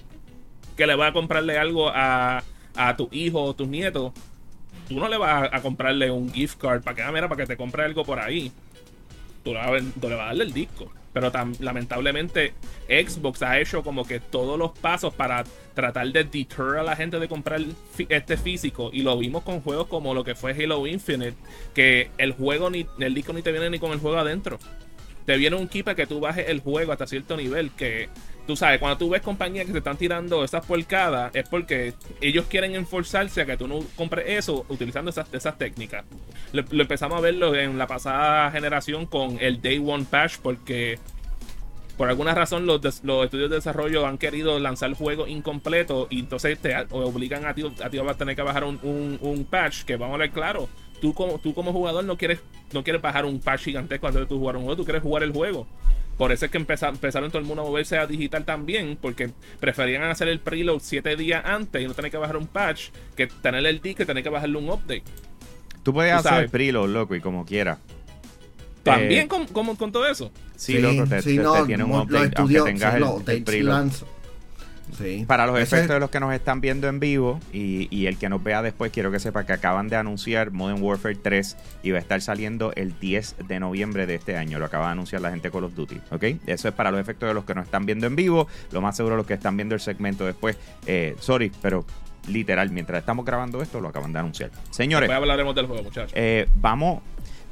que 0.77 0.87
le 0.87 0.95
va 0.95 1.09
a 1.09 1.13
comprarle 1.13 1.59
algo 1.59 1.91
a, 1.91 2.43
a 2.77 2.97
tu 2.97 3.09
hijo 3.11 3.43
o 3.43 3.55
tus 3.55 3.69
nietos, 3.69 4.13
tú 4.89 4.99
no 4.99 5.09
le 5.09 5.19
vas 5.19 5.51
a, 5.53 5.61
comprarle 5.61 6.11
un 6.11 6.33
gift 6.33 6.59
card 6.59 6.83
para 6.83 6.95
que, 6.95 7.03
ah, 7.03 7.13
mira, 7.13 7.29
para 7.29 7.43
que 7.43 7.47
te 7.47 7.57
compre 7.57 7.85
algo 7.85 8.05
por 8.05 8.21
ahí. 8.21 8.53
Tú 9.43 9.53
le, 9.53 9.61
vas 9.61 9.83
a, 10.03 10.07
darle 10.27 10.45
el 10.45 10.53
disco. 10.53 10.91
Pero 11.13 11.33
lamentablemente 11.59 12.53
Xbox 12.87 13.43
ha 13.43 13.59
hecho 13.59 13.83
como 13.83 14.05
que 14.05 14.21
todos 14.21 14.59
los 14.59 14.79
pasos 14.79 15.13
para 15.15 15.43
tratar 15.75 16.07
de 16.13 16.23
deter 16.23 16.77
a 16.79 16.83
la 16.83 16.95
gente 16.95 17.19
de 17.19 17.27
comprar 17.27 17.61
este 18.09 18.37
físico. 18.37 18.91
Y 18.93 19.03
lo 19.03 19.19
vimos 19.19 19.43
con 19.43 19.61
juegos 19.61 19.89
como 19.89 20.15
lo 20.15 20.23
que 20.23 20.37
fue 20.37 20.53
Halo 20.53 20.87
Infinite. 20.87 21.35
Que 21.75 22.11
el 22.19 22.33
juego 22.33 22.71
ni, 22.71 22.87
el 23.01 23.15
disco 23.15 23.33
ni 23.33 23.43
te 23.43 23.51
viene 23.51 23.71
ni 23.71 23.79
con 23.79 23.91
el 23.93 23.99
juego 23.99 24.19
adentro 24.19 24.59
te 25.29 25.37
viene 25.37 25.57
un 25.57 25.69
para 25.69 25.95
que 25.95 26.07
tú 26.07 26.21
bajes 26.21 26.49
el 26.49 26.61
juego 26.61 26.91
hasta 26.91 27.07
cierto 27.07 27.37
nivel. 27.37 27.71
Que 27.73 28.09
tú 28.47 28.57
sabes, 28.57 28.81
cuando 28.81 28.97
tú 28.97 29.11
ves 29.11 29.21
compañías 29.21 29.67
que 29.67 29.73
se 29.73 29.79
están 29.79 29.99
tirando 29.99 30.43
esas 30.43 30.65
porcadas, 30.65 31.31
es 31.35 31.47
porque 31.47 31.93
ellos 32.23 32.47
quieren 32.49 32.75
enforzarse 32.75 33.43
a 33.43 33.45
que 33.45 33.59
tú 33.59 33.69
no 33.69 33.81
compres 33.95 34.25
eso 34.27 34.65
utilizando 34.71 35.11
esas, 35.11 35.29
esas 35.35 35.59
técnicas. 35.59 36.07
Lo, 36.53 36.63
empezamos 36.81 37.19
a 37.19 37.21
verlo 37.21 37.55
en 37.55 37.77
la 37.77 37.87
pasada 37.87 38.51
generación 38.53 39.05
con 39.05 39.37
el 39.39 39.61
Day 39.61 39.77
One 39.87 40.07
Patch, 40.11 40.39
porque 40.39 40.99
por 41.99 42.09
alguna 42.09 42.33
razón 42.33 42.65
los, 42.65 42.81
los 43.05 43.25
estudios 43.27 43.51
de 43.51 43.57
desarrollo 43.57 44.07
han 44.07 44.17
querido 44.17 44.59
lanzar 44.59 44.89
el 44.89 44.95
juego 44.95 45.27
incompleto 45.27 46.07
y 46.09 46.21
entonces 46.21 46.59
te 46.59 46.75
obligan 46.91 47.45
a 47.45 47.53
ti, 47.53 47.71
a 47.85 47.91
ti 47.91 47.99
a 47.99 48.15
tener 48.15 48.35
que 48.35 48.43
bajar 48.43 48.65
un, 48.65 48.79
un, 49.21 49.45
patch 49.45 49.83
que 49.83 49.97
vamos 49.97 50.15
a 50.15 50.19
ver 50.21 50.31
claro. 50.31 50.71
Tú 51.01 51.15
como, 51.15 51.39
tú 51.39 51.55
como 51.55 51.73
jugador 51.73 52.05
no 52.05 52.17
quieres, 52.17 52.41
no 52.73 52.83
quieres 52.83 53.01
bajar 53.01 53.25
un 53.25 53.41
patch 53.41 53.65
gigantesco 53.65 54.07
antes 54.07 54.21
de 54.21 54.27
tú 54.27 54.39
jugar 54.39 54.57
un 54.57 54.63
juego, 54.63 54.77
tú 54.77 54.85
quieres 54.85 55.03
jugar 55.03 55.23
el 55.23 55.33
juego. 55.33 55.67
Por 56.17 56.33
eso 56.33 56.47
es 56.47 56.51
que 56.51 56.59
empezaron, 56.59 56.99
todo 56.99 57.39
el 57.39 57.45
mundo 57.45 57.63
a 57.63 57.65
moverse 57.67 57.97
a 57.97 58.07
digital 58.07 58.45
también, 58.45 58.99
porque 59.01 59.31
preferían 59.61 60.03
hacer 60.03 60.27
el 60.27 60.41
preload 60.41 60.81
7 60.83 61.15
días 61.15 61.45
antes 61.45 61.81
y 61.81 61.87
no 61.87 61.95
tener 61.95 62.11
que 62.11 62.17
bajar 62.17 62.37
un 62.37 62.49
patch 62.49 62.89
que 63.17 63.29
tener 63.29 63.65
el 63.65 63.81
disco 63.81 64.03
y 64.03 64.07
tener 64.07 64.25
que 64.25 64.29
bajarle 64.29 64.59
un 64.59 64.69
update. 64.69 65.05
Tú 65.85 65.95
puedes 65.95 66.13
hacer 66.13 66.43
el 66.43 66.51
preload, 66.51 66.89
loco, 66.89 67.15
y 67.15 67.21
como 67.21 67.47
quieras. 67.47 67.79
¿También 68.83 69.27
eh, 69.27 69.29
con, 69.29 69.47
con, 69.47 69.93
todo 69.93 70.09
eso? 70.09 70.33
Sí, 70.57 70.79
loco, 70.79 71.07
te, 71.09 71.23
tiene 71.23 71.85
un 71.85 71.93
update, 71.93 72.33
aunque 72.37 72.63
tengas 72.63 72.95
el, 73.29 73.45
preload. 73.45 73.93
Para 75.27 75.47
los 75.47 75.59
efectos 75.59 75.95
de 75.95 76.01
los 76.01 76.11
que 76.11 76.21
nos 76.21 76.33
están 76.33 76.61
viendo 76.61 76.89
en 76.89 77.01
vivo 77.01 77.41
y, 77.53 78.07
el 78.07 78.19
que 78.19 78.29
nos 78.29 78.43
vea 78.43 78.63
después, 78.63 78.91
quiero 78.93 79.11
que 79.11 79.21
sepa 79.21 79.45
que 79.45 79.53
acaban 79.53 79.89
de 79.89 79.97
anunciar 79.97 80.51
Modern 80.51 80.83
Warfare 80.83 81.17
3 81.17 81.57
y 81.83 81.91
va 81.91 81.99
a 81.99 82.01
estar 82.01 82.21
saliendo 82.21 82.73
el 82.75 82.99
10 82.99 83.37
de 83.47 83.61
noviembre 83.61 84.07
de 84.07 84.15
este 84.15 84.37
año. 84.37 84.59
Lo 84.59 84.67
acaba 84.67 84.87
de 84.87 84.93
anunciar 84.93 85.21
la 85.21 85.31
gente 85.31 85.51
Call 85.51 85.65
of 85.65 85.75
Duty. 85.75 86.01
¿Ok? 86.11 86.25
Eso 86.47 86.69
es 86.69 86.75
para 86.75 86.91
los 86.91 87.01
efectos 87.01 87.29
de 87.29 87.35
los 87.35 87.45
que 87.45 87.55
nos 87.55 87.65
están 87.65 87.87
viendo 87.87 88.07
en 88.07 88.17
vivo. 88.17 88.49
Lo 88.73 88.81
más 88.81 88.97
seguro 88.97 89.17
los 89.17 89.27
que 89.27 89.35
están 89.35 89.57
viendo 89.57 89.75
el 89.75 89.81
segmento 89.81 90.25
después. 90.25 90.57
Eh, 90.87 91.17
sorry, 91.21 91.53
pero 91.63 91.85
literal, 92.29 92.71
mientras 92.71 93.01
estamos 93.01 93.25
grabando 93.25 93.63
esto, 93.63 93.81
lo 93.81 93.89
acaban 93.89 94.13
de 94.13 94.19
anunciar. 94.19 94.51
Señores. 94.71 95.09
Después 95.09 95.23
hablaremos 95.23 95.55
del 95.55 95.67
juego, 95.67 95.83
muchachos. 95.83 96.13
Eh, 96.15 96.49
vamos. 96.55 97.03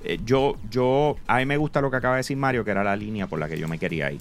Eh, 0.05 0.21
yo, 0.25 0.57
yo, 0.71 1.17
a 1.27 1.39
mí 1.39 1.47
me 1.47 1.57
gusta 1.57 1.81
lo 1.81 1.91
que 1.91 1.97
acaba 1.97 2.15
de 2.15 2.21
decir 2.21 2.37
Mario, 2.37 2.65
que 2.65 2.71
era 2.71 2.85
la 2.85 2.97
línea 2.97 3.27
por 3.27 3.39
la 3.39 3.49
que 3.49 3.59
yo 3.59 3.69
me 3.69 3.79
quería 3.79 4.11
ir. 4.13 4.21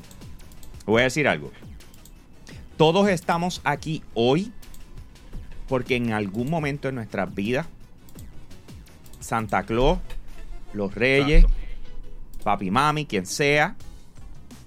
Voy 0.86 1.01
a 1.01 1.05
decir 1.05 1.27
algo. 1.27 1.51
Todos 2.77 3.08
estamos 3.08 3.62
aquí 3.63 4.03
hoy 4.13 4.51
porque 5.70 5.96
en 5.96 6.12
algún 6.12 6.50
momento 6.50 6.89
en 6.89 6.96
nuestras 6.96 7.34
vidas, 7.34 7.67
Santa 9.20 9.63
Claus, 9.63 10.00
los 10.74 10.94
Reyes, 10.94 11.46
papi, 12.44 12.72
mami, 12.72 13.05
quien 13.05 13.25
sea, 13.25 13.75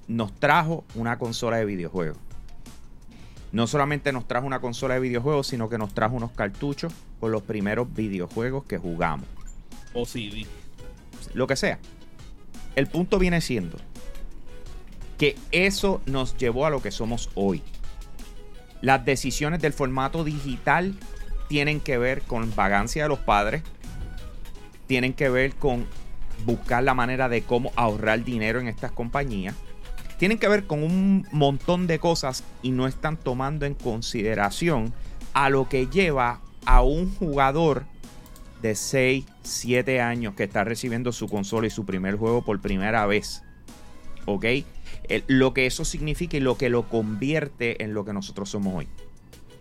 nos 0.08 0.32
trajo 0.34 0.84
una 0.94 1.18
consola 1.18 1.58
de 1.58 1.66
videojuegos. 1.66 2.16
No 3.52 3.66
solamente 3.66 4.12
nos 4.12 4.26
trajo 4.26 4.46
una 4.46 4.60
consola 4.60 4.94
de 4.94 5.00
videojuegos, 5.00 5.46
sino 5.46 5.68
que 5.68 5.78
nos 5.78 5.92
trajo 5.92 6.16
unos 6.16 6.32
cartuchos 6.32 6.92
con 7.20 7.30
los 7.30 7.42
primeros 7.42 7.92
videojuegos 7.94 8.64
que 8.64 8.78
jugamos. 8.78 9.26
O 9.92 10.06
CD. 10.06 10.46
Lo 11.34 11.46
que 11.46 11.56
sea. 11.56 11.78
El 12.74 12.86
punto 12.86 13.18
viene 13.18 13.40
siendo 13.40 13.76
que 15.18 15.36
eso 15.50 16.00
nos 16.06 16.36
llevó 16.36 16.64
a 16.64 16.70
lo 16.70 16.80
que 16.80 16.90
somos 16.90 17.30
hoy. 17.34 17.62
Las 18.80 19.04
decisiones 19.04 19.60
del 19.60 19.72
formato 19.72 20.24
digital 20.24 20.94
tienen 21.48 21.80
que 21.80 21.98
ver 21.98 22.22
con 22.22 22.54
vagancia 22.54 23.04
de 23.04 23.08
los 23.08 23.18
padres, 23.18 23.62
tienen 24.86 25.14
que 25.14 25.28
ver 25.28 25.54
con 25.54 25.86
buscar 26.44 26.84
la 26.84 26.94
manera 26.94 27.28
de 27.28 27.42
cómo 27.42 27.72
ahorrar 27.76 28.24
dinero 28.24 28.60
en 28.60 28.68
estas 28.68 28.92
compañías, 28.92 29.54
tienen 30.18 30.38
que 30.38 30.48
ver 30.48 30.66
con 30.66 30.82
un 30.82 31.26
montón 31.32 31.86
de 31.86 31.98
cosas 31.98 32.44
y 32.62 32.70
no 32.70 32.86
están 32.86 33.16
tomando 33.16 33.66
en 33.66 33.74
consideración 33.74 34.92
a 35.32 35.48
lo 35.50 35.68
que 35.68 35.86
lleva 35.86 36.40
a 36.66 36.82
un 36.82 37.14
jugador 37.14 37.84
de 38.62 38.74
6, 38.74 39.24
7 39.42 40.00
años 40.00 40.34
que 40.34 40.44
está 40.44 40.64
recibiendo 40.64 41.12
su 41.12 41.28
consola 41.28 41.66
y 41.66 41.70
su 41.70 41.86
primer 41.86 42.16
juego 42.16 42.44
por 42.44 42.60
primera 42.60 43.06
vez. 43.06 43.42
¿Ok? 44.26 44.44
Lo 45.26 45.54
que 45.54 45.66
eso 45.66 45.84
significa 45.84 46.36
y 46.36 46.40
lo 46.40 46.56
que 46.56 46.68
lo 46.68 46.88
convierte 46.88 47.82
en 47.82 47.94
lo 47.94 48.04
que 48.04 48.12
nosotros 48.12 48.50
somos 48.50 48.74
hoy. 48.74 48.88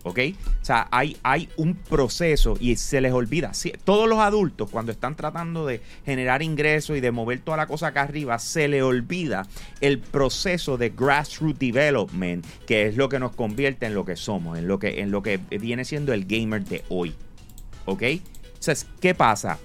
¿Ok? 0.04 0.20
O 0.62 0.64
sea, 0.64 0.88
hay, 0.90 1.16
hay 1.22 1.48
un 1.56 1.74
proceso 1.74 2.56
y 2.60 2.76
se 2.76 3.00
les 3.00 3.12
olvida. 3.12 3.52
todos 3.84 4.08
los 4.08 4.20
adultos, 4.20 4.70
cuando 4.70 4.92
están 4.92 5.16
tratando 5.16 5.66
de 5.66 5.80
generar 6.06 6.42
ingresos 6.42 6.96
y 6.96 7.00
de 7.00 7.10
mover 7.10 7.40
toda 7.40 7.56
la 7.56 7.66
cosa 7.66 7.88
acá 7.88 8.02
arriba, 8.02 8.38
se 8.38 8.68
les 8.68 8.82
olvida 8.82 9.46
el 9.80 9.98
proceso 9.98 10.78
de 10.78 10.90
grassroots 10.90 11.58
development, 11.58 12.46
que 12.66 12.86
es 12.86 12.96
lo 12.96 13.08
que 13.08 13.18
nos 13.18 13.34
convierte 13.34 13.86
en 13.86 13.94
lo 13.94 14.04
que 14.04 14.16
somos, 14.16 14.56
en 14.56 14.68
lo 14.68 14.78
que, 14.78 15.00
en 15.00 15.10
lo 15.10 15.22
que 15.22 15.38
viene 15.38 15.84
siendo 15.84 16.12
el 16.12 16.24
gamer 16.24 16.64
de 16.64 16.84
hoy. 16.88 17.14
¿Ok? 17.84 18.02
Entonces, 18.02 18.86
¿qué 19.00 19.14
pasa? 19.14 19.58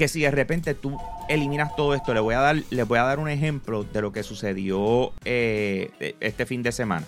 Que 0.00 0.08
si 0.08 0.22
de 0.22 0.30
repente 0.30 0.72
tú 0.72 0.96
eliminas 1.28 1.76
todo 1.76 1.94
esto, 1.94 2.14
le 2.14 2.20
voy 2.20 2.34
a 2.34 2.38
dar, 2.38 2.56
les 2.70 2.88
voy 2.88 2.98
a 2.98 3.02
dar 3.02 3.18
un 3.18 3.28
ejemplo 3.28 3.84
de 3.84 4.00
lo 4.00 4.12
que 4.12 4.22
sucedió 4.22 5.12
eh, 5.26 6.14
este 6.20 6.46
fin 6.46 6.62
de 6.62 6.72
semana. 6.72 7.06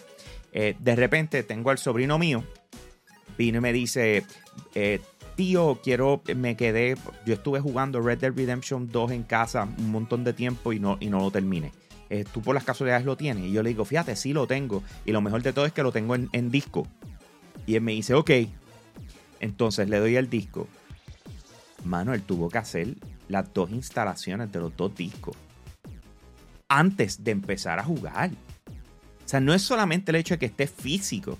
Eh, 0.52 0.76
de 0.78 0.94
repente 0.94 1.42
tengo 1.42 1.70
al 1.70 1.78
sobrino 1.78 2.18
mío, 2.18 2.44
vino 3.38 3.56
y 3.56 3.60
me 3.62 3.72
dice, 3.72 4.26
eh, 4.74 5.00
tío, 5.36 5.80
quiero, 5.82 6.20
me 6.36 6.54
quedé, 6.54 6.98
yo 7.24 7.32
estuve 7.32 7.60
jugando 7.60 8.02
Red 8.02 8.18
Dead 8.18 8.34
Redemption 8.36 8.90
2 8.90 9.12
en 9.12 9.22
casa 9.22 9.66
un 9.78 9.90
montón 9.90 10.22
de 10.22 10.34
tiempo 10.34 10.74
y 10.74 10.78
no, 10.78 10.98
y 11.00 11.06
no 11.06 11.20
lo 11.20 11.30
terminé. 11.30 11.72
tú 12.30 12.42
por 12.42 12.54
las 12.54 12.64
casualidades 12.64 13.06
lo 13.06 13.16
tienes. 13.16 13.44
Y 13.44 13.52
yo 13.52 13.62
le 13.62 13.70
digo, 13.70 13.86
fíjate, 13.86 14.16
sí 14.16 14.34
lo 14.34 14.46
tengo. 14.46 14.82
Y 15.06 15.12
lo 15.12 15.22
mejor 15.22 15.42
de 15.42 15.54
todo 15.54 15.64
es 15.64 15.72
que 15.72 15.82
lo 15.82 15.92
tengo 15.92 16.14
en, 16.14 16.28
en 16.32 16.50
disco. 16.50 16.86
Y 17.64 17.74
él 17.74 17.80
me 17.80 17.92
dice, 17.92 18.12
ok. 18.12 18.30
Entonces 19.40 19.88
le 19.88 19.98
doy 19.98 20.16
el 20.16 20.28
disco 20.28 20.68
mano, 21.84 22.14
él 22.14 22.22
tuvo 22.22 22.48
que 22.48 22.58
hacer 22.58 22.94
las 23.28 23.52
dos 23.52 23.70
instalaciones 23.70 24.52
de 24.52 24.60
los 24.60 24.76
dos 24.76 24.94
discos 24.94 25.36
antes 26.68 27.22
de 27.22 27.32
empezar 27.32 27.78
a 27.78 27.84
jugar. 27.84 28.30
O 28.30 29.28
sea, 29.28 29.40
no 29.40 29.54
es 29.54 29.62
solamente 29.62 30.10
el 30.10 30.16
hecho 30.16 30.34
de 30.34 30.38
que 30.38 30.46
esté 30.46 30.66
físico, 30.66 31.38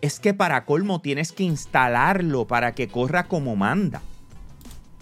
es 0.00 0.20
que 0.20 0.34
para 0.34 0.64
colmo 0.64 1.00
tienes 1.00 1.32
que 1.32 1.42
instalarlo 1.42 2.46
para 2.46 2.72
que 2.72 2.88
corra 2.88 3.26
como 3.26 3.56
manda. 3.56 4.02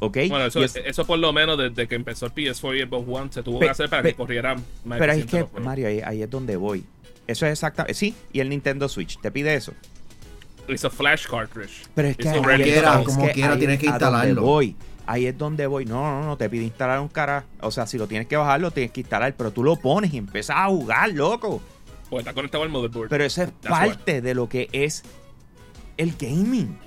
¿Ok? 0.01 0.19
Bueno, 0.29 0.47
eso, 0.47 1.07
por 1.07 1.19
lo 1.19 1.33
menos 1.33 1.59
desde 1.59 1.89
que 1.89 1.95
empezó 1.95 2.27
el 2.27 2.35
PS4 2.35 2.77
y 2.77 2.81
el 2.81 2.89
Xbox 2.89 3.09
One 3.09 3.33
se 3.33 3.43
tuvo 3.43 3.61
que 3.61 3.71
hacer 3.71 3.89
para 3.89 4.03
que 4.03 4.15
corriera 4.15 4.55
más 4.85 4.99
Pero 4.99 5.13
es 5.13 5.27
que, 5.27 5.47
Mario, 5.61 5.89
ahí, 5.89 6.23
es 6.23 6.31
donde 6.31 6.57
voy. 6.57 6.85
Eso 7.27 7.47
es 7.47 7.53
exactamente. 7.53 7.95
Sí, 7.95 8.15
y 8.33 8.41
el 8.41 8.49
Nintendo 8.49 8.89
Switch 8.89 9.19
te 9.21 9.31
pide 9.31 9.55
eso. 9.55 9.73
Es 10.69 10.85
un 10.85 10.91
flash 10.91 11.27
cartridge. 11.27 11.87
Pero 11.95 12.09
es 12.09 12.17
que 12.17 12.31
como 12.31 12.43
quiera, 12.43 13.03
como 13.05 13.29
quiera 13.31 13.59
tienes 13.59 13.79
que 13.79 13.87
instalarlo. 13.87 14.43
Voy. 14.43 14.77
Ahí 15.07 15.27
es 15.27 15.37
donde 15.37 15.67
voy. 15.67 15.85
No, 15.85 16.01
no, 16.03 16.27
no, 16.27 16.37
te 16.37 16.49
pide 16.49 16.65
instalar 16.65 17.01
un 17.01 17.09
cara. 17.09 17.45
O 17.61 17.71
sea, 17.71 17.87
si 17.87 17.99
lo 17.99 18.07
tienes 18.07 18.27
que 18.27 18.37
bajar, 18.37 18.61
lo 18.61 18.71
tienes 18.71 18.93
que 18.93 19.01
instalar. 19.01 19.35
Pero 19.37 19.51
tú 19.51 19.63
lo 19.63 19.77
pones 19.77 20.13
y 20.15 20.19
empiezas 20.19 20.57
a 20.59 20.67
jugar, 20.67 21.11
loco. 21.11 21.61
Pues 22.09 22.23
está 22.23 22.33
conectado 22.33 22.65
al 22.65 22.71
motherboard. 22.71 23.09
Pero 23.09 23.25
eso 23.25 23.43
es 23.43 23.51
parte 23.69 24.23
de 24.23 24.35
lo 24.35 24.49
que 24.49 24.69
es 24.73 25.03
el 25.97 26.15
gaming. 26.17 26.79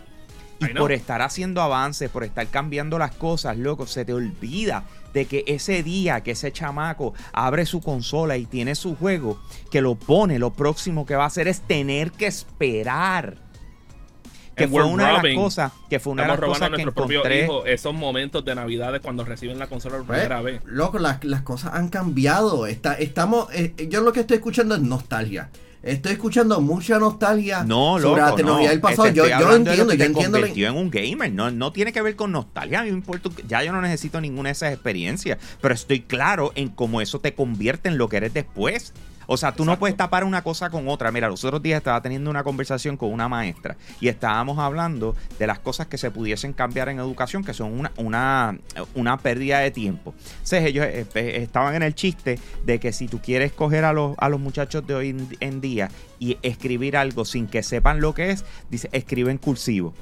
Y 0.59 0.67
por 0.69 0.91
estar 0.91 1.21
haciendo 1.21 1.61
avances, 1.61 2.09
por 2.09 2.23
estar 2.23 2.47
cambiando 2.47 2.97
las 2.97 3.13
cosas, 3.13 3.57
loco, 3.57 3.85
se 3.85 4.05
te 4.05 4.13
olvida 4.13 4.85
de 5.13 5.25
que 5.25 5.43
ese 5.47 5.83
día 5.83 6.21
que 6.21 6.31
ese 6.31 6.51
chamaco 6.51 7.13
abre 7.31 7.65
su 7.67 7.81
consola 7.81 8.37
y 8.37 8.45
tiene 8.45 8.73
su 8.73 8.95
juego, 8.95 9.39
que 9.69 9.81
lo 9.81 9.95
pone, 9.95 10.39
lo 10.39 10.53
próximo 10.53 11.05
que 11.05 11.15
va 11.15 11.25
a 11.25 11.27
hacer 11.27 11.47
es 11.47 11.61
tener 11.61 12.11
que 12.11 12.25
esperar 12.25 13.37
que 14.57 14.67
fue 14.67 14.83
una 14.83 15.07
de 15.07 15.13
las 15.13 15.35
cosas 15.35 15.71
que 15.89 15.99
fue 15.99 16.13
una 16.13 16.23
de 16.23 16.29
las 16.29 16.39
cosas 16.39 16.69
que 16.71 16.81
encontré 16.81 17.47
esos 17.65 17.93
momentos 17.93 18.43
de 18.43 18.55
navidades 18.55 19.01
cuando 19.01 19.23
reciben 19.23 19.59
la 19.59 19.67
consola 19.67 19.97
por 19.97 20.07
primera 20.07 20.41
vez 20.41 20.61
loco 20.65 20.99
las, 20.99 21.23
las 21.23 21.43
cosas 21.43 21.73
han 21.73 21.89
cambiado 21.89 22.65
Está, 22.67 22.93
estamos 22.93 23.47
eh, 23.53 23.73
yo 23.89 24.01
lo 24.01 24.11
que 24.11 24.21
estoy 24.21 24.37
escuchando 24.37 24.75
es 24.75 24.81
nostalgia 24.81 25.49
Estoy 25.83 26.13
escuchando 26.13 26.59
mucha 26.59 26.99
nostalgia 26.99 27.63
no, 27.63 27.99
sobre 27.99 28.21
la 28.21 28.35
tecnología 28.35 28.71
del 28.71 28.81
pasado. 28.81 29.07
Yo, 29.09 29.27
yo, 29.27 29.39
lo 29.39 29.55
entiendo, 29.55 29.93
yo 29.93 30.03
entiendo. 30.03 30.37
en 30.45 30.75
un 30.75 30.89
gamer. 30.89 31.31
No, 31.31 31.51
no 31.51 31.71
tiene 31.71 31.93
que 31.93 32.01
ver 32.01 32.15
con 32.15 32.31
nostalgia. 32.31 32.81
A 32.81 32.83
mí 32.83 32.89
me 32.89 32.97
importa, 32.97 33.29
ya 33.47 33.63
yo 33.63 33.71
no 33.71 33.81
necesito 33.81 34.19
ninguna 34.19 34.49
de 34.49 34.53
esas 34.53 34.73
experiencias. 34.73 35.37
Pero 35.61 35.73
estoy 35.73 36.01
claro 36.01 36.51
en 36.55 36.69
cómo 36.69 36.99
eso 36.99 37.19
te 37.19 37.33
convierte 37.35 37.89
en 37.89 37.97
lo 37.97 38.09
que 38.09 38.17
eres 38.17 38.33
después. 38.33 38.93
O 39.27 39.37
sea, 39.37 39.51
tú 39.51 39.65
no 39.65 39.77
puedes 39.77 39.95
tapar 39.95 40.23
una 40.23 40.41
cosa 40.41 40.69
con 40.69 40.87
otra. 40.87 41.11
Mira, 41.11 41.27
los 41.27 41.43
otros 41.43 41.61
días 41.61 41.77
estaba 41.77 42.01
teniendo 42.01 42.29
una 42.29 42.43
conversación 42.43 42.97
con 42.97 43.11
una 43.11 43.27
maestra 43.27 43.77
y 43.99 44.07
estábamos 44.07 44.57
hablando 44.57 45.15
de 45.37 45.47
las 45.47 45.59
cosas 45.59 45.87
que 45.87 45.97
se 45.97 46.09
pudiesen 46.09 46.53
cambiar 46.53 46.89
en 46.89 46.99
educación, 46.99 47.43
que 47.43 47.53
son 47.53 47.77
una, 47.77 47.91
una, 47.97 48.57
una 48.95 49.17
pérdida 49.17 49.59
de 49.59 49.71
tiempo. 49.71 50.15
Entonces 50.31 50.65
ellos 50.65 50.85
eh, 50.85 51.05
estaban 51.13 51.75
en 51.75 51.83
el 51.83 51.93
chiste 51.93 52.39
de 52.65 52.79
que 52.79 52.93
si 52.93 53.07
tú 53.07 53.19
quieres 53.19 53.51
coger 53.51 53.85
a 53.85 53.93
los, 53.93 54.15
a 54.17 54.29
los 54.29 54.39
muchachos 54.39 54.87
de 54.87 54.95
hoy 54.95 55.27
en 55.39 55.61
día 55.61 55.89
y 56.19 56.37
escribir 56.41 56.97
algo 56.97 57.25
sin 57.25 57.47
que 57.47 57.63
sepan 57.63 57.99
lo 57.99 58.13
que 58.13 58.31
es, 58.31 58.45
dice, 58.69 58.89
escribe 58.93 59.29
en 59.31 59.37
cursivo 59.37 59.93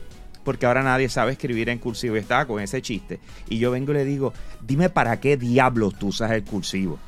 porque 0.45 0.67
ahora 0.67 0.83
nadie 0.83 1.09
sabe 1.09 1.31
escribir 1.31 1.69
en 1.69 1.79
cursivo 1.79 2.15
y 2.15 2.19
estaba 2.19 2.45
con 2.45 2.61
ese 2.61 2.79
chiste. 2.81 3.19
Y 3.49 3.57
yo 3.57 3.71
vengo 3.71 3.91
y 3.91 3.95
le 3.95 4.05
digo, 4.05 4.31
dime 4.61 4.89
para 4.89 5.19
qué 5.19 5.37
diablos 5.37 5.97
tú 5.97 6.09
usas 6.09 6.31
el 6.31 6.43
cursivo. 6.43 6.99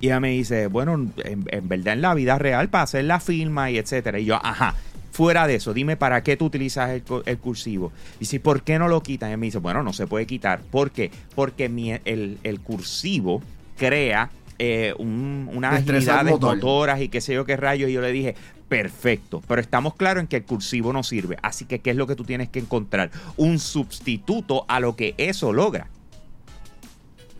Y 0.00 0.06
ella 0.06 0.20
me 0.20 0.30
dice, 0.30 0.68
bueno, 0.68 0.94
en, 0.94 1.68
verdad 1.68 1.94
en 1.94 2.02
la 2.02 2.14
vida 2.14 2.38
real 2.38 2.68
para 2.68 2.84
hacer 2.84 3.04
la 3.04 3.18
firma 3.20 3.70
y 3.70 3.78
etcétera. 3.78 4.18
Y 4.20 4.26
yo, 4.26 4.36
ajá, 4.36 4.74
fuera 5.10 5.46
de 5.48 5.56
eso, 5.56 5.74
dime 5.74 5.96
para 5.96 6.22
qué 6.22 6.36
tú 6.36 6.44
utilizas 6.46 6.90
el, 6.90 7.38
cursivo. 7.38 7.92
Y 8.20 8.26
si, 8.26 8.38
¿por 8.38 8.62
qué 8.62 8.78
no 8.78 8.86
lo 8.88 9.02
quitan? 9.02 9.32
Y 9.32 9.36
me 9.36 9.46
dice, 9.46 9.58
bueno, 9.58 9.82
no 9.82 9.92
se 9.92 10.06
puede 10.06 10.26
quitar. 10.26 10.60
¿Por 10.60 10.92
qué? 10.92 11.10
Porque 11.34 11.64
el, 12.04 12.38
el 12.44 12.60
cursivo 12.60 13.42
crea 13.76 14.30
eh, 14.60 14.94
un- 14.98 15.50
una 15.52 15.72
Destreza 15.72 16.12
agilidad 16.20 16.24
del 16.24 16.34
motor. 16.34 16.54
motoras 16.56 17.00
y 17.00 17.08
qué 17.08 17.20
sé 17.20 17.34
yo 17.34 17.44
qué 17.44 17.56
rayos. 17.56 17.90
Y 17.90 17.92
yo 17.94 18.00
le 18.00 18.12
dije, 18.12 18.36
perfecto, 18.68 19.42
pero 19.48 19.60
estamos 19.60 19.94
claros 19.96 20.20
en 20.20 20.26
que 20.28 20.36
el 20.36 20.44
cursivo 20.44 20.92
no 20.92 21.02
sirve. 21.02 21.38
Así 21.42 21.64
que, 21.64 21.80
¿qué 21.80 21.90
es 21.90 21.96
lo 21.96 22.06
que 22.06 22.14
tú 22.14 22.22
tienes 22.24 22.48
que 22.50 22.60
encontrar? 22.60 23.10
Un 23.36 23.58
sustituto 23.58 24.64
a 24.68 24.78
lo 24.78 24.94
que 24.94 25.14
eso 25.18 25.52
logra. 25.52 25.88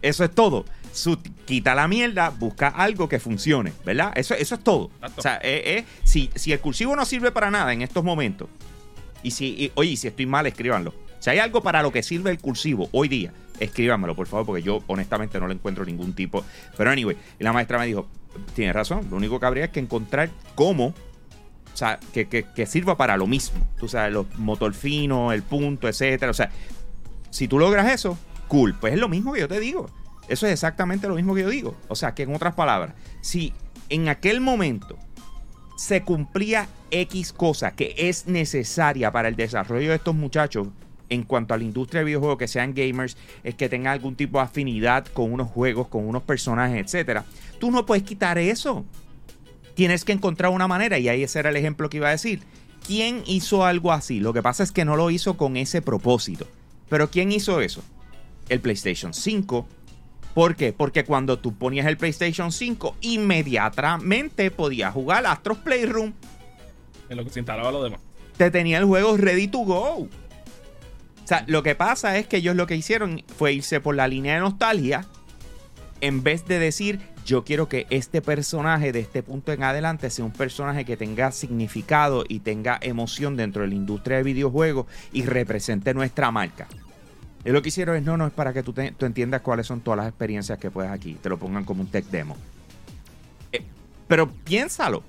Eso 0.00 0.24
es 0.24 0.30
todo. 0.30 0.64
Su- 0.92 1.18
quita 1.44 1.74
la 1.74 1.86
mierda, 1.88 2.30
busca 2.30 2.68
algo 2.68 3.08
que 3.08 3.18
funcione, 3.20 3.72
¿verdad? 3.84 4.12
Eso, 4.16 4.34
eso 4.34 4.54
es 4.56 4.64
todo. 4.64 4.90
Exacto. 4.96 5.14
O 5.20 5.22
sea, 5.22 5.36
eh, 5.42 5.62
eh, 5.78 5.84
si, 6.04 6.30
si 6.34 6.52
el 6.52 6.60
cursivo 6.60 6.94
no 6.96 7.04
sirve 7.04 7.30
para 7.32 7.50
nada 7.50 7.72
en 7.72 7.82
estos 7.82 8.02
momentos, 8.04 8.48
y 9.22 9.30
si, 9.32 9.46
y- 9.46 9.72
oye, 9.74 9.96
si 9.96 10.08
estoy 10.08 10.26
mal, 10.26 10.46
escríbanlo. 10.46 10.94
Si 11.20 11.30
hay 11.30 11.38
algo 11.38 11.62
para 11.62 11.82
lo 11.82 11.90
que 11.92 12.02
sirve 12.02 12.30
el 12.30 12.38
cursivo 12.38 12.88
hoy 12.92 13.08
día, 13.08 13.32
escríbanmelo, 13.58 14.14
por 14.14 14.26
favor, 14.28 14.46
porque 14.46 14.62
yo 14.62 14.82
honestamente 14.86 15.40
no 15.40 15.48
le 15.48 15.54
encuentro 15.54 15.84
ningún 15.84 16.12
tipo. 16.14 16.44
Pero 16.76 16.90
anyway, 16.90 17.16
la 17.40 17.52
maestra 17.52 17.78
me 17.78 17.86
dijo, 17.86 18.06
tienes 18.54 18.74
razón, 18.74 19.06
lo 19.10 19.16
único 19.16 19.40
que 19.40 19.46
habría 19.46 19.64
es 19.64 19.70
que 19.70 19.80
encontrar 19.80 20.30
cómo, 20.54 20.86
o 20.86 21.76
sea, 21.76 21.98
que, 22.12 22.28
que- 22.28 22.44
que 22.54 22.66
sirva 22.66 22.96
para 22.96 23.16
lo 23.16 23.26
mismo. 23.26 23.58
Tú 23.78 23.88
sabes, 23.88 24.12
los 24.12 24.26
motor 24.38 24.74
fino, 24.74 25.32
el 25.32 25.42
punto, 25.42 25.88
etcétera. 25.88 26.30
O 26.30 26.34
sea, 26.34 26.50
si 27.30 27.48
tú 27.48 27.58
logras 27.58 27.90
eso, 27.92 28.16
cool. 28.46 28.74
Pues 28.80 28.94
es 28.94 29.00
lo 29.00 29.08
mismo 29.08 29.32
que 29.32 29.40
yo 29.40 29.48
te 29.48 29.58
digo. 29.60 29.90
Eso 30.28 30.46
es 30.46 30.52
exactamente 30.52 31.08
lo 31.08 31.14
mismo 31.14 31.34
que 31.34 31.42
yo 31.42 31.48
digo. 31.48 31.74
O 31.88 31.96
sea, 31.96 32.14
que 32.14 32.24
en 32.24 32.34
otras 32.34 32.54
palabras, 32.54 32.94
si 33.20 33.52
en 33.88 34.08
aquel 34.08 34.40
momento 34.40 34.98
se 35.76 36.02
cumplía 36.02 36.68
X 36.90 37.32
cosa 37.32 37.70
que 37.70 37.94
es 37.96 38.26
necesaria 38.26 39.12
para 39.12 39.28
el 39.28 39.36
desarrollo 39.36 39.90
de 39.90 39.96
estos 39.96 40.14
muchachos 40.14 40.68
en 41.08 41.22
cuanto 41.22 41.54
a 41.54 41.56
la 41.56 41.64
industria 41.64 42.00
de 42.00 42.06
videojuegos, 42.06 42.38
que 42.38 42.48
sean 42.48 42.74
gamers, 42.74 43.16
es 43.42 43.54
que 43.54 43.68
tengan 43.68 43.92
algún 43.94 44.14
tipo 44.14 44.38
de 44.38 44.44
afinidad 44.44 45.06
con 45.06 45.32
unos 45.32 45.48
juegos, 45.48 45.88
con 45.88 46.06
unos 46.06 46.22
personajes, 46.22 46.84
etcétera. 46.84 47.24
Tú 47.58 47.70
no 47.70 47.86
puedes 47.86 48.04
quitar 48.04 48.36
eso. 48.38 48.84
Tienes 49.74 50.04
que 50.04 50.12
encontrar 50.12 50.50
una 50.50 50.68
manera, 50.68 50.98
y 50.98 51.08
ahí 51.08 51.22
ese 51.22 51.38
era 51.38 51.50
el 51.50 51.56
ejemplo 51.56 51.88
que 51.88 51.98
iba 51.98 52.08
a 52.08 52.12
decir. 52.12 52.42
¿Quién 52.86 53.22
hizo 53.26 53.64
algo 53.64 53.92
así? 53.92 54.20
Lo 54.20 54.32
que 54.32 54.42
pasa 54.42 54.62
es 54.62 54.72
que 54.72 54.84
no 54.84 54.96
lo 54.96 55.10
hizo 55.10 55.36
con 55.36 55.56
ese 55.56 55.80
propósito. 55.80 56.46
Pero 56.88 57.10
¿quién 57.10 57.32
hizo 57.32 57.60
eso? 57.60 57.82
El 58.48 58.60
PlayStation 58.60 59.14
5. 59.14 59.66
¿Por 60.38 60.54
qué? 60.54 60.72
Porque 60.72 61.04
cuando 61.04 61.40
tú 61.40 61.58
ponías 61.58 61.84
el 61.88 61.96
PlayStation 61.96 62.52
5, 62.52 62.98
inmediatamente 63.00 64.52
podías 64.52 64.94
jugar 64.94 65.26
Astros 65.26 65.58
Playroom. 65.58 66.12
En 67.08 67.16
lo 67.16 67.24
que 67.24 67.30
se 67.30 67.40
instalaba 67.40 67.72
lo 67.72 67.82
demás. 67.82 67.98
Te 68.36 68.48
tenía 68.52 68.78
el 68.78 68.84
juego 68.84 69.16
ready 69.16 69.48
to 69.48 69.58
go. 69.58 69.96
O 69.96 70.08
sea, 71.24 71.42
lo 71.48 71.64
que 71.64 71.74
pasa 71.74 72.16
es 72.18 72.28
que 72.28 72.36
ellos 72.36 72.54
lo 72.54 72.68
que 72.68 72.76
hicieron 72.76 73.24
fue 73.36 73.54
irse 73.54 73.80
por 73.80 73.96
la 73.96 74.06
línea 74.06 74.34
de 74.34 74.40
nostalgia 74.42 75.06
en 76.00 76.22
vez 76.22 76.46
de 76.46 76.60
decir, 76.60 77.00
yo 77.26 77.42
quiero 77.42 77.68
que 77.68 77.88
este 77.90 78.22
personaje 78.22 78.92
de 78.92 79.00
este 79.00 79.24
punto 79.24 79.50
en 79.50 79.64
adelante 79.64 80.08
sea 80.08 80.24
un 80.24 80.30
personaje 80.30 80.84
que 80.84 80.96
tenga 80.96 81.32
significado 81.32 82.24
y 82.28 82.38
tenga 82.38 82.78
emoción 82.80 83.36
dentro 83.36 83.62
de 83.62 83.68
la 83.70 83.74
industria 83.74 84.18
de 84.18 84.22
videojuegos 84.22 84.86
y 85.12 85.24
represente 85.24 85.94
nuestra 85.94 86.30
marca. 86.30 86.68
Y 87.44 87.50
lo 87.50 87.62
que 87.62 87.68
hicieron 87.68 87.96
es, 87.96 88.02
no, 88.02 88.16
no, 88.16 88.26
es 88.26 88.32
para 88.32 88.52
que 88.52 88.62
tú, 88.62 88.72
te- 88.72 88.92
tú 88.92 89.06
entiendas 89.06 89.40
cuáles 89.42 89.66
son 89.66 89.80
todas 89.80 89.98
las 89.98 90.08
experiencias 90.08 90.58
que 90.58 90.70
puedes 90.70 90.90
aquí. 90.90 91.14
Te 91.14 91.28
lo 91.28 91.38
pongan 91.38 91.64
como 91.64 91.80
un 91.82 91.86
tech 91.88 92.04
demo. 92.06 92.36
Eh, 93.52 93.64
pero 94.06 94.28
piénsalo. 94.30 95.02